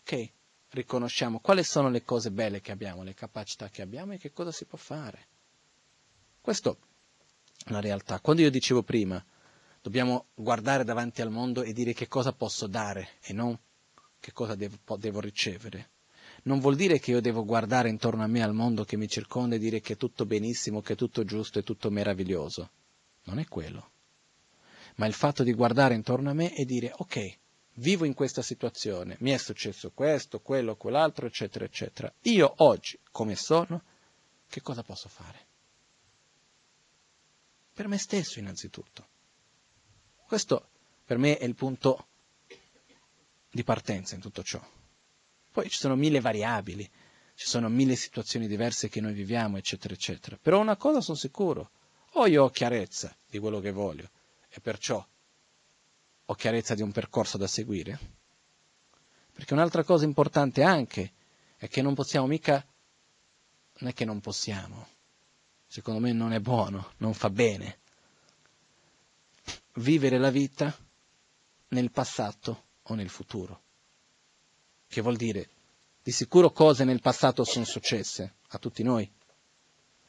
[0.00, 0.32] ok,
[0.70, 4.52] riconosciamo quali sono le cose belle che abbiamo, le capacità che abbiamo e che cosa
[4.52, 5.26] si può fare.
[6.40, 6.78] Questo
[7.64, 8.20] è la realtà.
[8.20, 9.24] Quando io dicevo prima,
[9.80, 13.58] dobbiamo guardare davanti al mondo e dire che cosa posso dare e non
[14.20, 15.90] che cosa devo, devo ricevere.
[16.44, 19.56] Non vuol dire che io devo guardare intorno a me al mondo che mi circonda
[19.56, 22.70] e dire che è tutto benissimo, che è tutto giusto e tutto meraviglioso.
[23.24, 23.90] Non è quello.
[24.96, 27.38] Ma il fatto di guardare intorno a me e dire ok,
[27.74, 32.12] vivo in questa situazione, mi è successo questo, quello, quell'altro, eccetera, eccetera.
[32.22, 33.82] Io oggi, come sono,
[34.48, 35.46] che cosa posso fare?
[37.74, 39.06] Per me stesso innanzitutto.
[40.26, 40.68] Questo
[41.04, 42.06] per me è il punto
[43.50, 44.60] di partenza in tutto ciò.
[45.58, 46.88] Poi ci sono mille variabili,
[47.34, 50.38] ci sono mille situazioni diverse che noi viviamo, eccetera, eccetera.
[50.40, 51.72] Però una cosa sono sicuro,
[52.12, 54.08] o io ho chiarezza di quello che voglio
[54.48, 55.04] e perciò
[56.26, 57.98] ho chiarezza di un percorso da seguire?
[59.32, 61.14] Perché un'altra cosa importante anche
[61.56, 62.64] è che non possiamo mica,
[63.78, 64.86] non è che non possiamo,
[65.66, 67.80] secondo me non è buono, non fa bene,
[69.74, 70.72] vivere la vita
[71.70, 73.62] nel passato o nel futuro.
[74.88, 75.50] Che vuol dire,
[76.02, 79.10] di sicuro cose nel passato sono successe a tutti noi.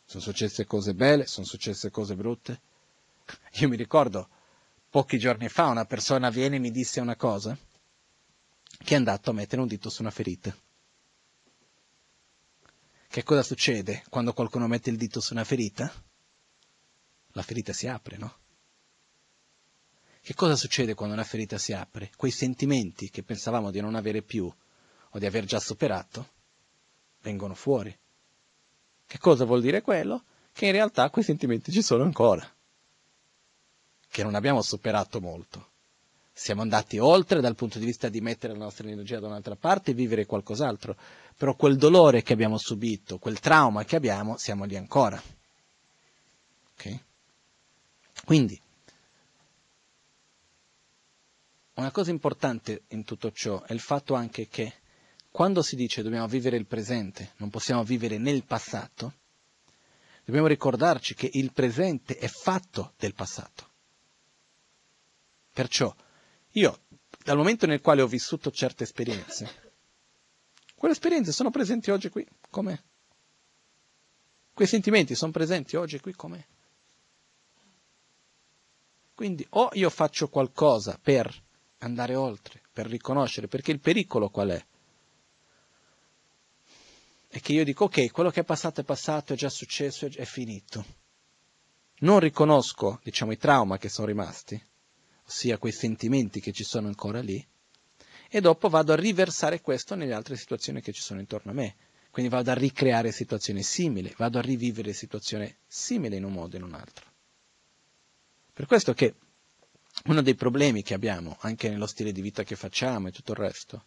[0.06, 2.62] Sono successe cose belle, sono successe cose brutte.
[3.60, 4.30] Io mi ricordo
[4.90, 7.56] pochi giorni fa una persona viene e mi disse una cosa,
[8.78, 10.56] che è andato a mettere un dito su una ferita.
[13.08, 15.92] Che cosa succede quando qualcuno mette il dito su una ferita?
[17.34, 18.38] La ferita si apre, no?
[20.22, 22.12] che cosa succede quando una ferita si apre?
[22.16, 24.52] Quei sentimenti che pensavamo di non avere più
[25.10, 26.28] o di aver già superato
[27.22, 27.96] vengono fuori.
[29.06, 30.24] Che cosa vuol dire quello?
[30.52, 32.48] Che in realtà quei sentimenti ci sono ancora,
[34.08, 35.68] che non abbiamo superato molto.
[36.32, 39.92] Siamo andati oltre dal punto di vista di mettere la nostra energia da un'altra parte
[39.92, 40.96] e vivere qualcos'altro,
[41.36, 45.22] però quel dolore che abbiamo subito, quel trauma che abbiamo, siamo lì ancora.
[46.76, 47.04] Okay?
[48.24, 48.60] Quindi,
[51.74, 54.74] una cosa importante in tutto ciò è il fatto anche che
[55.32, 59.14] quando si dice dobbiamo vivere il presente, non possiamo vivere nel passato,
[60.26, 63.68] dobbiamo ricordarci che il presente è fatto del passato.
[65.52, 65.94] Perciò
[66.54, 66.80] io,
[67.24, 69.74] dal momento nel quale ho vissuto certe esperienze,
[70.76, 72.78] quelle esperienze sono presenti oggi qui, com'è.
[74.54, 76.46] Quei sentimenti sono presenti oggi qui com'è.
[79.14, 81.34] Quindi o io faccio qualcosa per
[81.80, 84.66] andare oltre, per riconoscere, perché il pericolo qual è?
[87.32, 90.26] È che io dico ok, quello che è passato è passato, è già successo, è
[90.26, 90.84] finito.
[92.00, 94.60] Non riconosco, diciamo, i traumi che sono rimasti,
[95.26, 97.46] ossia quei sentimenti che ci sono ancora lì,
[98.32, 101.76] e dopo vado a riversare questo nelle altre situazioni che ci sono intorno a me.
[102.10, 106.58] Quindi vado a ricreare situazioni simili, vado a rivivere situazioni simili in un modo o
[106.58, 107.06] in un altro.
[108.52, 109.16] Per questo che
[110.06, 113.38] uno dei problemi che abbiamo anche nello stile di vita che facciamo e tutto il
[113.38, 113.86] resto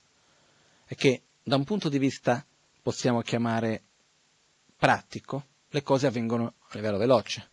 [0.84, 2.46] è che da un punto di vista
[2.82, 3.82] possiamo chiamare
[4.76, 7.50] pratico, le cose avvengono a livello veloce.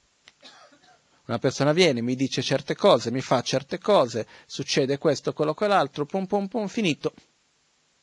[1.28, 6.06] Una persona viene, mi dice certe cose, mi fa certe cose, succede questo, quello, quell'altro,
[6.06, 7.14] pum pum pum, finito.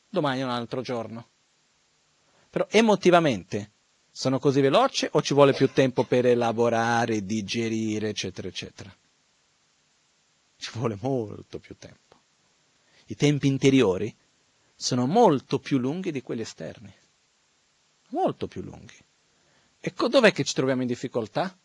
[0.07, 1.27] Domani è un altro giorno.
[2.49, 3.71] Però emotivamente
[4.09, 8.95] sono così veloci o ci vuole più tempo per elaborare, digerire, eccetera, eccetera?
[10.55, 12.15] Ci vuole molto più tempo.
[13.07, 14.15] I tempi interiori
[14.73, 16.93] sono molto più lunghi di quelli esterni.
[18.09, 18.97] Molto più lunghi.
[19.79, 21.55] E dov'è che ci troviamo in difficoltà?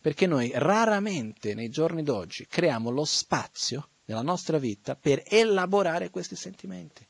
[0.00, 6.36] Perché noi raramente nei giorni d'oggi creiamo lo spazio nella nostra vita per elaborare questi
[6.36, 7.06] sentimenti,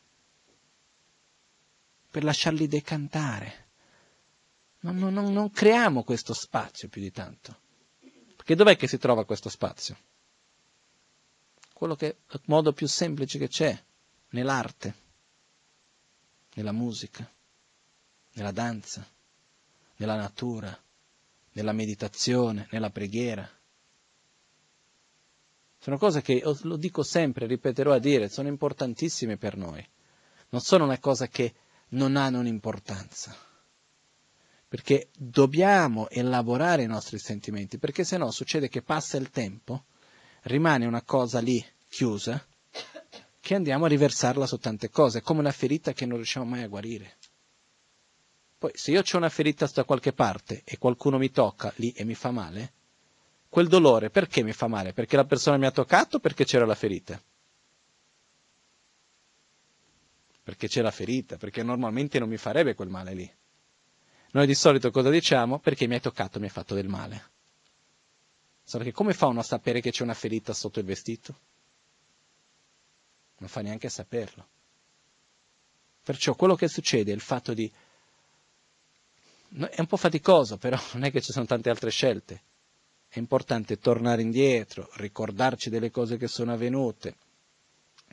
[2.11, 3.69] per lasciarli decantare.
[4.81, 7.59] Non, non, non creiamo questo spazio più di tanto.
[8.37, 9.97] Perché dov'è che si trova questo spazio?
[11.73, 13.83] Quello che è il modo più semplice che c'è,
[14.31, 14.95] nell'arte,
[16.55, 17.31] nella musica,
[18.33, 19.07] nella danza,
[19.97, 20.77] nella natura,
[21.53, 23.49] nella meditazione, nella preghiera.
[25.79, 29.87] Sono cose che, lo dico sempre, ripeterò a dire, sono importantissime per noi.
[30.51, 31.55] Non sono una cosa che
[31.91, 33.35] non hanno un'importanza.
[34.69, 39.85] Perché dobbiamo elaborare i nostri sentimenti, perché se no succede che passa il tempo,
[40.43, 42.47] rimane una cosa lì chiusa,
[43.41, 46.69] che andiamo a riversarla su tante cose, come una ferita che non riusciamo mai a
[46.69, 47.17] guarire.
[48.61, 52.05] Poi se io ho una ferita da qualche parte e qualcuno mi tocca lì e
[52.05, 52.73] mi fa male,
[53.49, 54.93] quel dolore perché mi fa male?
[54.93, 57.19] Perché la persona mi ha toccato o perché c'era la ferita?
[60.43, 63.35] Perché c'è la ferita, perché normalmente non mi farebbe quel male lì.
[64.33, 65.59] Noi di solito cosa diciamo?
[65.59, 67.31] Perché mi hai toccato, mi hai fatto del male.
[68.63, 71.35] Solo che come fa uno a sapere che c'è una ferita sotto il vestito?
[73.39, 74.47] Non fa neanche a saperlo.
[76.03, 77.73] Perciò quello che succede è il fatto di
[79.53, 82.43] è un po' faticoso, però non è che ci sono tante altre scelte.
[83.09, 87.17] È importante tornare indietro, ricordarci delle cose che sono avvenute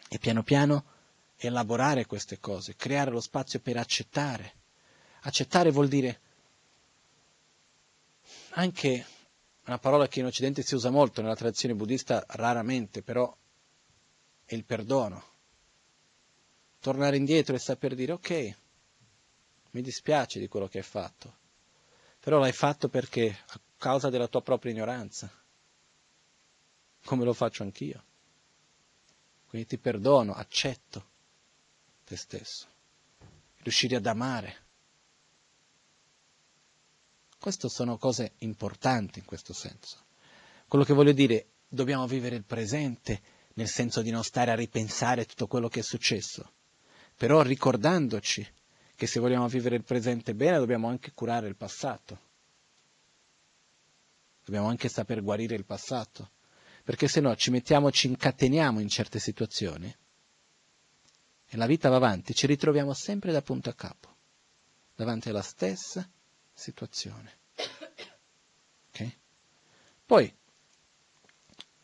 [0.10, 0.86] e piano piano
[1.38, 4.54] elaborare queste cose, creare lo spazio per accettare.
[5.22, 6.20] Accettare vuol dire
[8.52, 9.06] anche
[9.66, 13.36] una parola che in Occidente si usa molto, nella tradizione buddista raramente, però
[14.46, 15.24] è il perdono.
[16.80, 18.56] Tornare indietro e saper dire ok,
[19.72, 21.36] mi dispiace di quello che hai fatto,
[22.20, 25.32] però l'hai fatto perché a causa della tua propria ignoranza,
[27.04, 28.04] come lo faccio anch'io.
[29.48, 31.10] Quindi ti perdono, accetto
[32.04, 32.68] te stesso,
[33.58, 34.66] riuscire ad amare.
[37.40, 40.06] Queste sono cose importanti in questo senso.
[40.68, 43.22] Quello che voglio dire, dobbiamo vivere il presente
[43.54, 46.52] nel senso di non stare a ripensare tutto quello che è successo,
[47.16, 48.46] però ricordandoci
[48.98, 52.20] che se vogliamo vivere il presente bene dobbiamo anche curare il passato.
[54.44, 56.32] Dobbiamo anche saper guarire il passato,
[56.84, 59.96] perché se no ci mettiamo, ci incateniamo in certe situazioni
[61.46, 64.16] e la vita va avanti, ci ritroviamo sempre da punto a capo,
[64.96, 66.10] davanti alla stessa
[66.52, 67.38] situazione.
[68.90, 69.16] Okay?
[70.08, 70.36] Poi,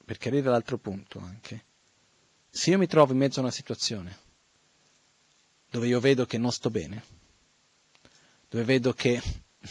[0.04, 1.66] perché arriva all'altro punto anche,
[2.50, 4.18] se io mi trovo in mezzo a una situazione
[5.74, 7.04] dove io vedo che non sto bene,
[8.48, 9.20] dove vedo che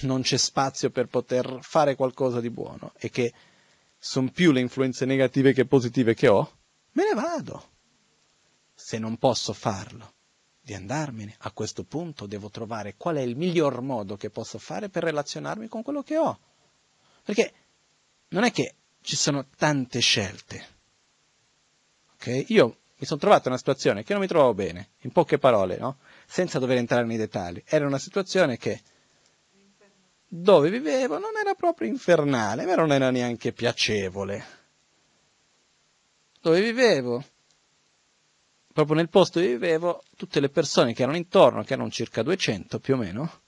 [0.00, 3.32] non c'è spazio per poter fare qualcosa di buono e che
[3.96, 6.58] sono più le influenze negative che positive che ho,
[6.94, 7.70] me ne vado.
[8.74, 10.14] Se non posso farlo,
[10.60, 14.88] di andarmene, a questo punto devo trovare qual è il miglior modo che posso fare
[14.88, 16.36] per relazionarmi con quello che ho.
[17.22, 17.52] Perché
[18.30, 20.66] non è che ci sono tante scelte.
[22.14, 22.46] Okay?
[22.48, 25.76] Io mi sono trovato in una situazione che non mi trovavo bene, in poche parole,
[25.76, 25.96] no?
[26.24, 27.60] senza dover entrare nei dettagli.
[27.66, 28.80] Era una situazione che
[30.28, 34.44] dove vivevo non era proprio infernale, ma non era neanche piacevole.
[36.40, 37.24] Dove vivevo,
[38.72, 42.78] proprio nel posto dove vivevo, tutte le persone che erano intorno, che erano circa 200
[42.78, 43.40] più o meno,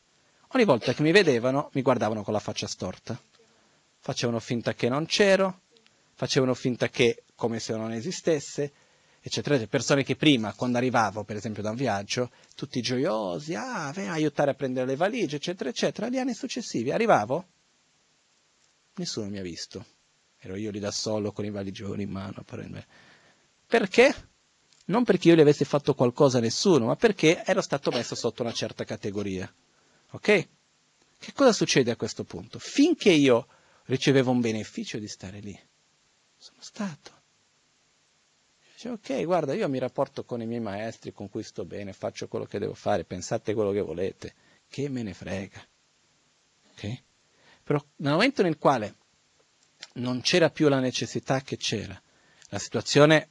[0.48, 3.16] ogni volta che mi vedevano mi guardavano con la faccia storta.
[4.00, 5.60] Facevano finta che non c'ero,
[6.14, 8.72] facevano finta che come se non esistesse,
[9.26, 14.06] eccetera, persone che prima, quando arrivavo per esempio da un viaggio, tutti gioiosi, ah, vai
[14.06, 17.46] a aiutare a prendere le valigie, eccetera, eccetera, gli anni successivi arrivavo,
[18.96, 19.82] nessuno mi ha visto,
[20.40, 22.44] ero io lì da solo con i valigioni in mano,
[23.66, 24.14] perché?
[24.86, 28.42] Non perché io gli avessi fatto qualcosa a nessuno, ma perché ero stato messo sotto
[28.42, 29.50] una certa categoria,
[30.10, 30.48] ok?
[31.18, 32.58] Che cosa succede a questo punto?
[32.58, 33.46] Finché io
[33.84, 35.58] ricevevo un beneficio di stare lì,
[36.36, 37.22] sono stato
[38.84, 42.28] Dice, ok, guarda, io mi rapporto con i miei maestri con cui sto bene, faccio
[42.28, 44.34] quello che devo fare, pensate quello che volete,
[44.68, 45.66] che me ne frega.
[46.72, 47.02] Okay?
[47.62, 48.96] Però nel momento nel quale
[49.94, 51.98] non c'era più la necessità che c'era,
[52.48, 53.28] la situazione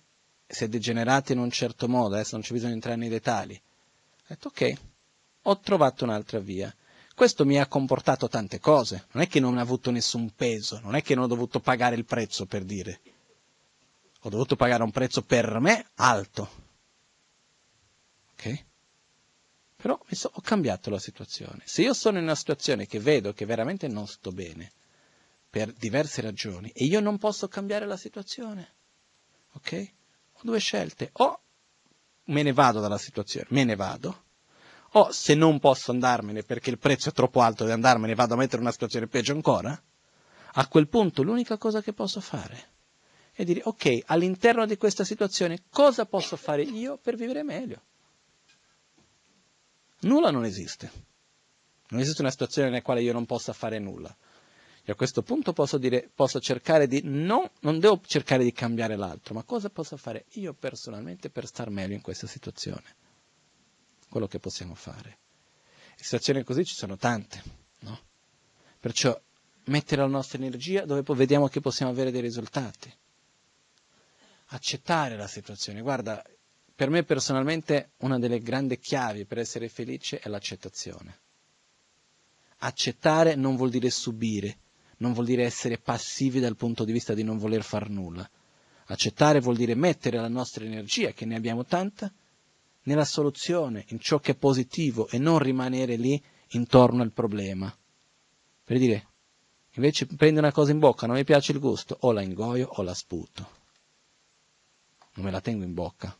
[0.47, 3.53] si è degenerata in un certo modo, adesso non c'è bisogno di entrare nei dettagli,
[3.53, 4.73] ho detto ok,
[5.43, 6.75] ho trovato un'altra via.
[7.13, 10.95] Questo mi ha comportato tante cose, non è che non ha avuto nessun peso, non
[10.95, 13.01] è che non ho dovuto pagare il prezzo per dire
[14.26, 16.50] ho dovuto pagare un prezzo per me alto.
[18.34, 18.66] Ok?
[19.76, 21.62] Però so, ho cambiato la situazione.
[21.66, 24.72] Se io sono in una situazione che vedo che veramente non sto bene,
[25.50, 28.74] per diverse ragioni, e io non posso cambiare la situazione,
[29.52, 29.91] ok?
[30.36, 31.10] Ho due scelte.
[31.14, 31.41] O
[32.26, 34.24] me ne vado dalla situazione, me ne vado,
[34.91, 38.38] o se non posso andarmene perché il prezzo è troppo alto di andarmene, vado a
[38.38, 39.80] mettere una situazione peggio ancora,
[40.54, 42.72] a quel punto l'unica cosa che posso fare
[43.35, 47.81] e dire ok, all'interno di questa situazione cosa posso fare io per vivere meglio?
[50.01, 51.11] Nulla non esiste.
[51.89, 54.15] Non esiste una situazione nella quale io non possa fare nulla.
[54.85, 58.95] E a questo punto posso dire, posso cercare di, no, non devo cercare di cambiare
[58.97, 62.84] l'altro, ma cosa posso fare io personalmente per star meglio in questa situazione?
[64.10, 65.18] Quello che possiamo fare.
[65.97, 67.41] E situazioni così ci sono tante,
[67.80, 67.99] no?
[68.80, 69.18] Perciò
[69.65, 72.93] mettere la nostra energia dove vediamo che possiamo avere dei risultati
[74.53, 75.81] accettare la situazione.
[75.81, 76.23] Guarda,
[76.75, 81.19] per me personalmente una delle grandi chiavi per essere felice è l'accettazione.
[82.59, 84.57] Accettare non vuol dire subire,
[84.97, 88.30] non vuol dire essere passivi dal punto di vista di non voler far nulla.
[88.85, 92.11] Accettare vuol dire mettere la nostra energia, che ne abbiamo tanta,
[92.84, 97.75] nella soluzione, in ciò che è positivo e non rimanere lì intorno al problema.
[98.63, 99.07] Per dire,
[99.71, 102.81] invece prendo una cosa in bocca, non mi piace il gusto, o la ingoio o
[102.84, 103.61] la sputo
[105.14, 106.18] non me la tengo in bocca.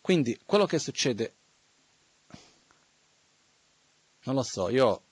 [0.00, 1.34] Quindi quello che succede,
[4.22, 5.02] non lo so, io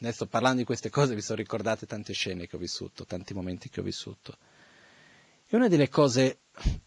[0.00, 3.68] adesso parlando di queste cose vi sono ricordate tante scene che ho vissuto, tanti momenti
[3.68, 4.36] che ho vissuto.
[5.46, 6.40] E una delle cose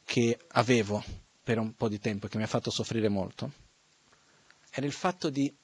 [0.03, 1.03] che avevo
[1.41, 3.51] per un po' di tempo, che mi ha fatto soffrire molto,
[4.71, 5.55] era il fatto di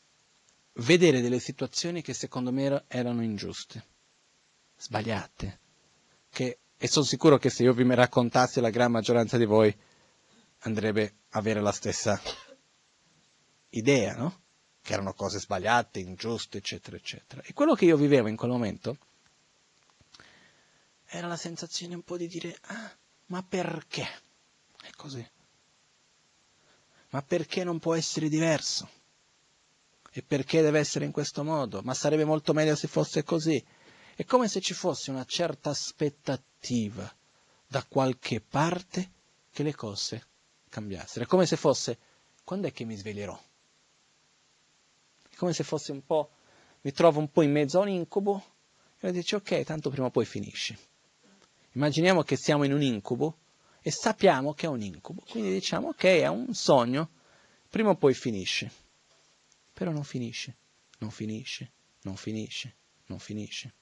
[0.73, 3.85] vedere delle situazioni che secondo me erano ingiuste,
[4.77, 5.60] sbagliate,
[6.30, 9.72] che, e sono sicuro che se io vi raccontassi la gran maggioranza di voi
[10.62, 12.20] andrebbe a avere la stessa
[13.70, 14.41] idea, no?
[14.82, 17.44] Che erano cose sbagliate, ingiuste, eccetera, eccetera.
[17.45, 18.98] E quello che io vivevo in quel momento
[21.06, 22.91] era la sensazione un po' di dire, ah,
[23.28, 24.08] ma perché?
[24.82, 25.24] È così.
[27.10, 28.90] Ma perché non può essere diverso?
[30.12, 31.84] E perché deve essere in questo modo?
[31.84, 33.64] Ma sarebbe molto meglio se fosse così.
[34.22, 37.11] È come se ci fosse una certa aspettativa
[37.65, 39.11] da qualche parte
[39.52, 40.27] che le cose
[40.69, 41.26] cambiassero.
[41.26, 41.98] È come se fosse,
[42.43, 43.35] quando è che mi sveglierò?
[45.27, 46.34] È come se fosse un po',
[46.81, 48.45] mi trovo un po' in mezzo a un incubo
[48.99, 50.77] e dici ok, tanto prima o poi finisci.
[51.72, 53.39] Immaginiamo che siamo in un incubo
[53.81, 57.10] e sappiamo che è un incubo, quindi diciamo ok, è un sogno,
[57.68, 58.72] prima o poi finisce.
[59.73, 60.57] Però non finisce,
[60.99, 61.72] non finisce,
[62.03, 62.76] non finisce,
[63.07, 63.73] non finisce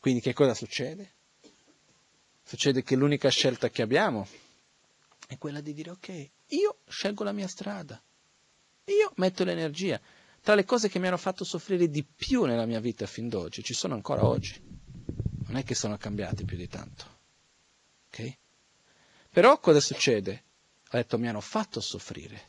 [0.00, 1.12] Quindi che cosa succede?
[2.42, 4.26] Succede che l'unica scelta che abbiamo
[5.26, 8.02] è quella di dire ok, io scelgo la mia strada,
[8.86, 10.00] io metto l'energia.
[10.42, 13.62] Tra le cose che mi hanno fatto soffrire di più nella mia vita fin d'oggi,
[13.62, 14.58] ci sono ancora oggi.
[15.46, 17.18] Non è che sono cambiate più di tanto.
[18.08, 18.38] Ok?
[19.30, 20.44] Però cosa succede?
[20.92, 22.48] Ho detto mi hanno fatto soffrire.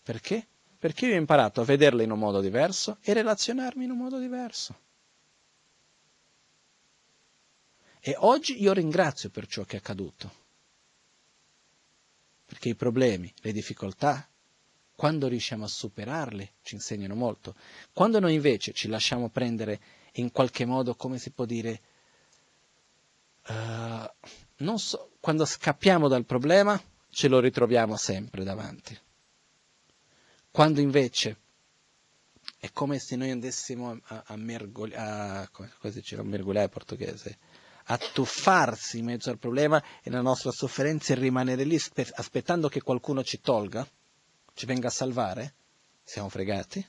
[0.00, 0.46] Perché?
[0.78, 4.18] Perché io ho imparato a vederle in un modo diverso e relazionarmi in un modo
[4.18, 4.83] diverso.
[8.06, 10.30] E oggi io ringrazio per ciò che è accaduto.
[12.44, 14.28] Perché i problemi, le difficoltà,
[14.94, 17.54] quando riusciamo a superarle, ci insegnano molto.
[17.94, 19.80] Quando noi invece ci lasciamo prendere
[20.16, 21.80] in qualche modo, come si può dire,
[23.48, 26.78] uh, so, quando scappiamo dal problema,
[27.08, 28.98] ce lo ritroviamo sempre davanti.
[30.50, 31.38] Quando invece
[32.58, 37.38] è come se noi andassimo a, a mergogliare, come si dice, mergogliare in portoghese,
[37.84, 41.78] a tuffarsi in mezzo al problema e la nostra sofferenza e rimanere lì
[42.14, 43.86] aspettando che qualcuno ci tolga,
[44.54, 45.54] ci venga a salvare,
[46.02, 46.86] siamo fregati.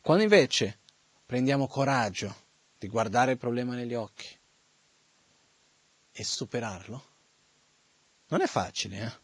[0.00, 0.78] Quando invece
[1.24, 2.34] prendiamo coraggio
[2.78, 4.28] di guardare il problema negli occhi
[6.12, 7.10] e superarlo,
[8.28, 9.20] non è facile,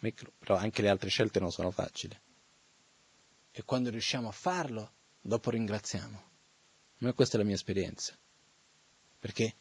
[0.00, 0.14] eh?
[0.38, 2.18] però anche le altre scelte non sono facili.
[3.50, 6.22] E quando riusciamo a farlo, dopo ringraziamo.
[6.98, 8.16] Ma questa è la mia esperienza
[9.24, 9.54] perché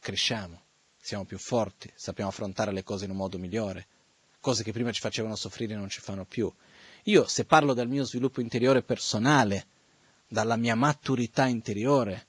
[0.00, 0.64] cresciamo,
[0.98, 3.86] siamo più forti, sappiamo affrontare le cose in un modo migliore,
[4.38, 6.52] cose che prima ci facevano soffrire non ci fanno più.
[7.04, 9.66] Io, se parlo del mio sviluppo interiore personale,
[10.28, 12.26] dalla mia maturità interiore,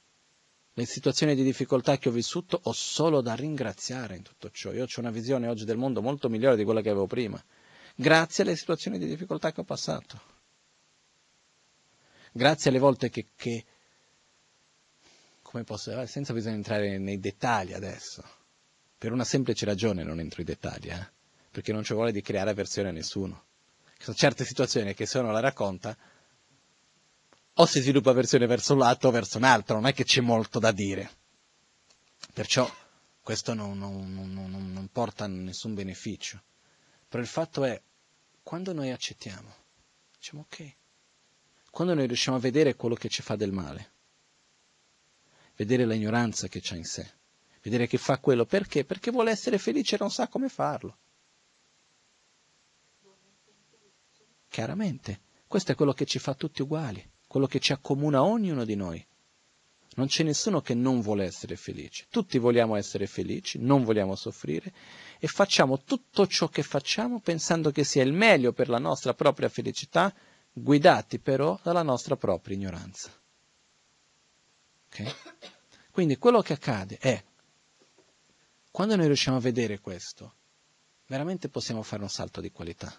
[0.72, 4.72] le situazioni di difficoltà che ho vissuto ho solo da ringraziare in tutto ciò.
[4.72, 7.44] Io ho una visione oggi del mondo molto migliore di quella che avevo prima,
[7.94, 10.22] grazie alle situazioni di difficoltà che ho passato.
[12.32, 13.66] Grazie alle volte che, che
[15.54, 18.24] come posso, eh, senza bisogno di entrare nei dettagli adesso,
[18.98, 21.12] per una semplice ragione non entro in dettagli, eh?
[21.52, 23.46] perché non ci vuole di creare avversione a nessuno.
[23.98, 25.96] Ci sono certe situazioni che se uno la racconta,
[27.54, 30.22] o si sviluppa avversione verso un lato o verso un altro, non è che c'è
[30.22, 31.12] molto da dire.
[32.34, 32.68] Perciò
[33.22, 36.42] questo non, non, non, non porta a nessun beneficio.
[37.08, 37.80] Però il fatto è,
[38.42, 39.54] quando noi accettiamo,
[40.18, 40.76] diciamo ok,
[41.70, 43.93] quando noi riusciamo a vedere quello che ci fa del male,
[45.56, 47.10] vedere l'ignoranza che c'ha in sé,
[47.62, 48.86] vedere che fa quello perché?
[48.86, 50.98] Perché vuole essere felice e non sa come farlo.
[54.48, 58.76] Chiaramente, questo è quello che ci fa tutti uguali, quello che ci accomuna ognuno di
[58.76, 59.04] noi.
[59.96, 62.06] Non c'è nessuno che non vuole essere felice.
[62.10, 64.74] Tutti vogliamo essere felici, non vogliamo soffrire
[65.20, 69.50] e facciamo tutto ciò che facciamo pensando che sia il meglio per la nostra propria
[69.50, 70.14] felicità,
[70.52, 73.12] guidati però dalla nostra propria ignoranza.
[74.94, 75.12] Okay?
[75.90, 77.24] Quindi quello che accade è,
[78.70, 80.36] quando noi riusciamo a vedere questo,
[81.08, 82.96] veramente possiamo fare un salto di qualità.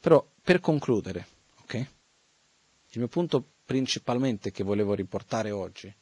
[0.00, 1.26] Però per concludere,
[1.62, 1.74] ok?
[1.74, 5.94] Il mio punto principalmente che volevo riportare oggi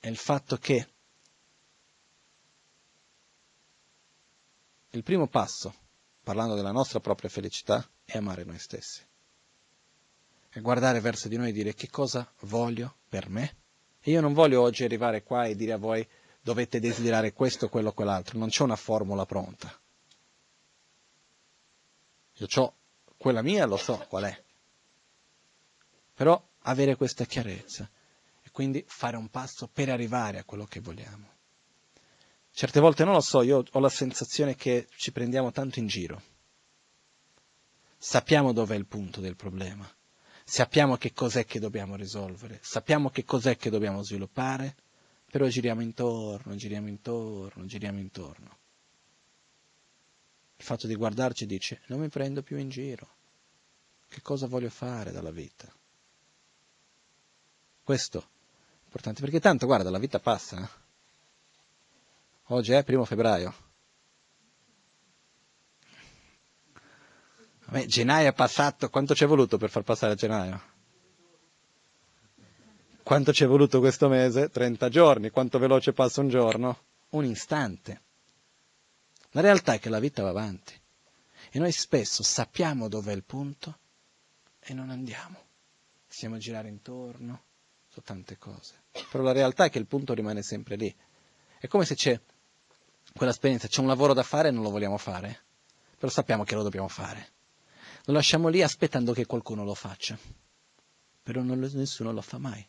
[0.00, 0.88] è il fatto che
[4.90, 5.74] il primo passo,
[6.22, 9.06] parlando della nostra propria felicità, è amare noi stessi
[10.50, 13.56] e guardare verso di noi e dire che cosa voglio per me.
[14.00, 16.06] E io non voglio oggi arrivare qua e dire a voi
[16.40, 19.76] dovete desiderare questo, quello, quell'altro, non c'è una formula pronta.
[22.34, 22.74] Io ho
[23.16, 24.44] quella mia, lo so qual è.
[26.14, 27.88] Però avere questa chiarezza
[28.42, 31.36] e quindi fare un passo per arrivare a quello che vogliamo.
[32.50, 36.22] Certe volte non lo so, io ho la sensazione che ci prendiamo tanto in giro.
[37.96, 39.88] Sappiamo dov'è il punto del problema,
[40.48, 44.74] sappiamo che cos'è che dobbiamo risolvere, sappiamo che cos'è che dobbiamo sviluppare,
[45.30, 48.56] però giriamo intorno, giriamo intorno, giriamo intorno.
[50.56, 53.06] Il fatto di guardarci dice, non mi prendo più in giro,
[54.08, 55.70] che cosa voglio fare dalla vita?
[57.82, 60.62] Questo è importante, perché tanto, guarda, la vita passa.
[60.62, 60.68] Eh?
[62.46, 63.67] Oggi è primo febbraio.
[67.70, 70.76] Vabbè, gennaio è passato, quanto ci è voluto per far passare gennaio?
[73.02, 74.48] Quanto ci è voluto questo mese?
[74.48, 75.28] 30 giorni.
[75.28, 76.78] Quanto veloce passa un giorno?
[77.10, 78.02] Un istante.
[79.32, 80.72] La realtà è che la vita va avanti
[81.50, 83.78] e noi spesso sappiamo dov'è il punto
[84.60, 85.36] e non andiamo.
[86.06, 87.44] Stiamo a girare intorno
[87.86, 88.84] su tante cose.
[89.10, 90.94] Però la realtà è che il punto rimane sempre lì.
[91.58, 92.18] È come se c'è
[93.14, 95.44] quella esperienza, c'è un lavoro da fare e non lo vogliamo fare,
[95.98, 97.36] però sappiamo che lo dobbiamo fare.
[98.08, 100.18] Lo lasciamo lì aspettando che qualcuno lo faccia.
[101.22, 102.66] Però non, nessuno lo fa mai.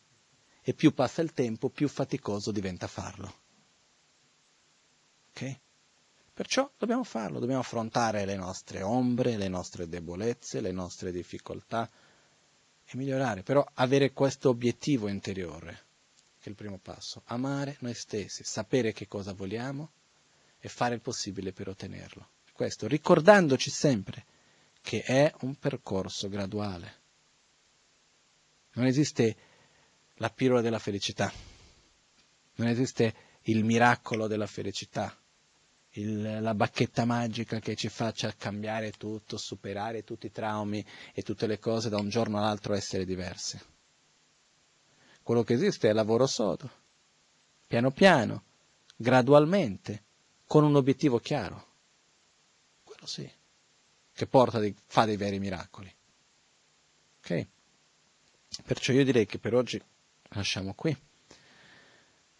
[0.62, 3.34] e più passa il tempo, più faticoso diventa farlo.
[5.30, 5.58] Ok?
[6.34, 11.90] Perciò dobbiamo farlo, dobbiamo affrontare le nostre ombre, le nostre debolezze, le nostre difficoltà
[12.84, 15.84] e migliorare, però avere questo obiettivo interiore,
[16.38, 19.90] che è il primo passo, amare noi stessi, sapere che cosa vogliamo
[20.58, 22.28] e fare il possibile per ottenerlo.
[22.52, 24.26] Questo, ricordandoci sempre
[24.80, 26.98] che è un percorso graduale.
[28.72, 29.36] Non esiste
[30.14, 31.32] la pillola della felicità,
[32.56, 35.16] non esiste il miracolo della felicità,
[35.94, 41.46] il, la bacchetta magica che ci faccia cambiare tutto, superare tutti i traumi e tutte
[41.46, 43.78] le cose da un giorno all'altro essere diverse.
[45.22, 46.70] Quello che esiste è il lavoro sodo,
[47.66, 48.44] piano piano,
[48.96, 50.04] gradualmente,
[50.46, 51.66] con un obiettivo chiaro.
[52.82, 53.30] Quello sì,
[54.12, 54.28] che
[54.58, 55.94] dei, fa dei veri miracoli.
[57.18, 57.46] Ok?
[58.64, 59.80] Perciò io direi che per oggi
[60.30, 60.96] lasciamo qui.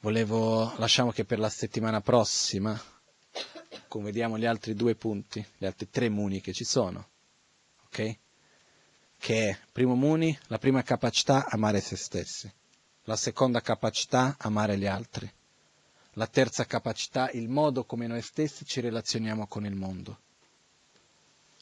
[0.00, 2.80] Volevo, lasciamo che per la settimana prossima
[3.90, 7.08] come vediamo gli altri due punti, gli altri tre muni che ci sono,
[7.86, 8.18] ok?
[9.18, 12.50] Che è, primo muni, la prima capacità, amare se stessi,
[13.04, 15.30] la seconda capacità, amare gli altri,
[16.12, 20.20] la terza capacità, il modo come noi stessi ci relazioniamo con il mondo,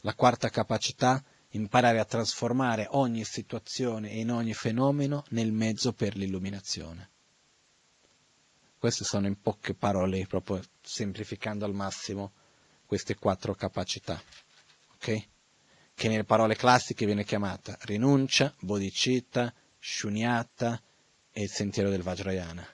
[0.03, 1.23] la quarta capacità,
[1.53, 7.11] imparare a trasformare ogni situazione e in ogni fenomeno nel mezzo per l'illuminazione.
[8.79, 12.33] Queste sono in poche parole, proprio semplificando al massimo,
[12.87, 14.21] queste quattro capacità,
[14.95, 15.29] ok?
[15.95, 20.81] Che nelle parole classiche viene chiamata rinuncia, bodhicitta, shunyata
[21.33, 22.67] e il sentiero del Vajrayana.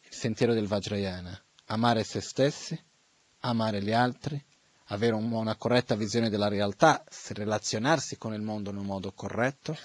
[0.00, 2.82] Il sentiero del Vajrayana, amare se stessi,
[3.40, 4.42] amare gli altri,
[4.88, 9.76] avere una corretta visione della realtà, relazionarsi con il mondo in un modo corretto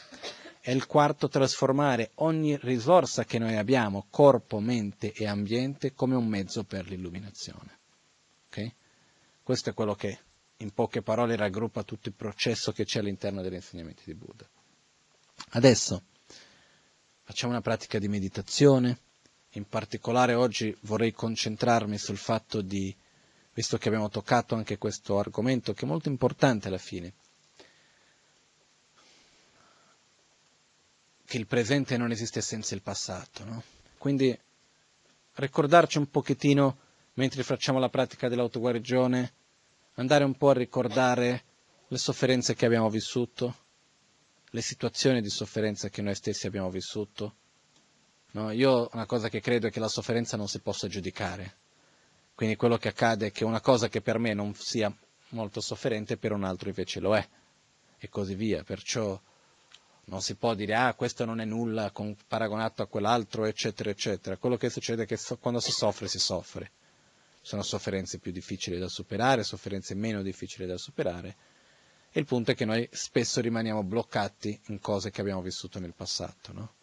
[0.61, 6.27] e il quarto, trasformare ogni risorsa che noi abbiamo, corpo, mente e ambiente, come un
[6.27, 7.77] mezzo per l'illuminazione.
[8.47, 8.73] Okay?
[9.41, 10.19] Questo è quello che
[10.57, 14.45] in poche parole raggruppa tutto il processo che c'è all'interno degli insegnamenti di Buddha.
[15.51, 16.03] Adesso
[17.23, 18.97] facciamo una pratica di meditazione,
[19.53, 22.93] in particolare oggi vorrei concentrarmi sul fatto di,
[23.60, 27.14] visto che abbiamo toccato anche questo argomento che è molto importante alla fine,
[31.26, 33.44] che il presente non esiste senza il passato.
[33.44, 33.61] No?
[33.98, 34.34] Quindi
[35.34, 36.77] ricordarci un pochettino,
[37.15, 39.34] mentre facciamo la pratica dell'autoguarigione,
[39.95, 41.44] andare un po' a ricordare
[41.90, 43.53] le sofferenze che abbiamo vissuto,
[44.52, 47.36] le situazioni di sofferenza che noi stessi abbiamo vissuto.
[48.31, 48.52] No?
[48.52, 51.57] Io una cosa che credo è che la sofferenza non si possa giudicare.
[52.40, 54.90] Quindi quello che accade è che una cosa che per me non sia
[55.32, 57.28] molto sofferente, per un altro invece lo è,
[57.98, 58.64] e così via.
[58.64, 59.20] Perciò
[60.06, 61.91] non si può dire ah questo non è nulla
[62.30, 66.18] paragonato a quell'altro eccetera eccetera quello che succede è che so, quando si soffre si
[66.18, 66.72] soffre
[67.41, 71.36] sono sofferenze più difficili da superare sofferenze meno difficili da superare
[72.10, 75.94] e il punto è che noi spesso rimaniamo bloccati in cose che abbiamo vissuto nel
[75.94, 76.74] passato no?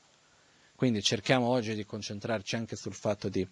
[0.76, 3.48] quindi cerchiamo oggi di concentrarci anche sul fatto di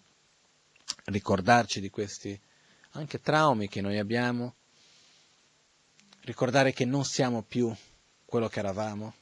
[1.05, 2.39] ricordarci di questi
[2.91, 4.55] anche traumi che noi abbiamo
[6.21, 7.73] ricordare che non siamo più
[8.25, 9.13] quello che eravamo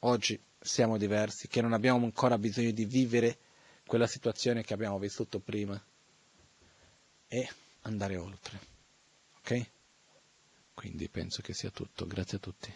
[0.00, 3.38] oggi siamo diversi, che non abbiamo ancora bisogno di vivere
[3.86, 5.82] quella situazione che abbiamo vissuto prima
[7.26, 7.48] e
[7.82, 8.58] andare oltre.
[9.38, 9.70] Ok?
[10.74, 12.06] Quindi penso che sia tutto.
[12.06, 12.74] Grazie a tutti.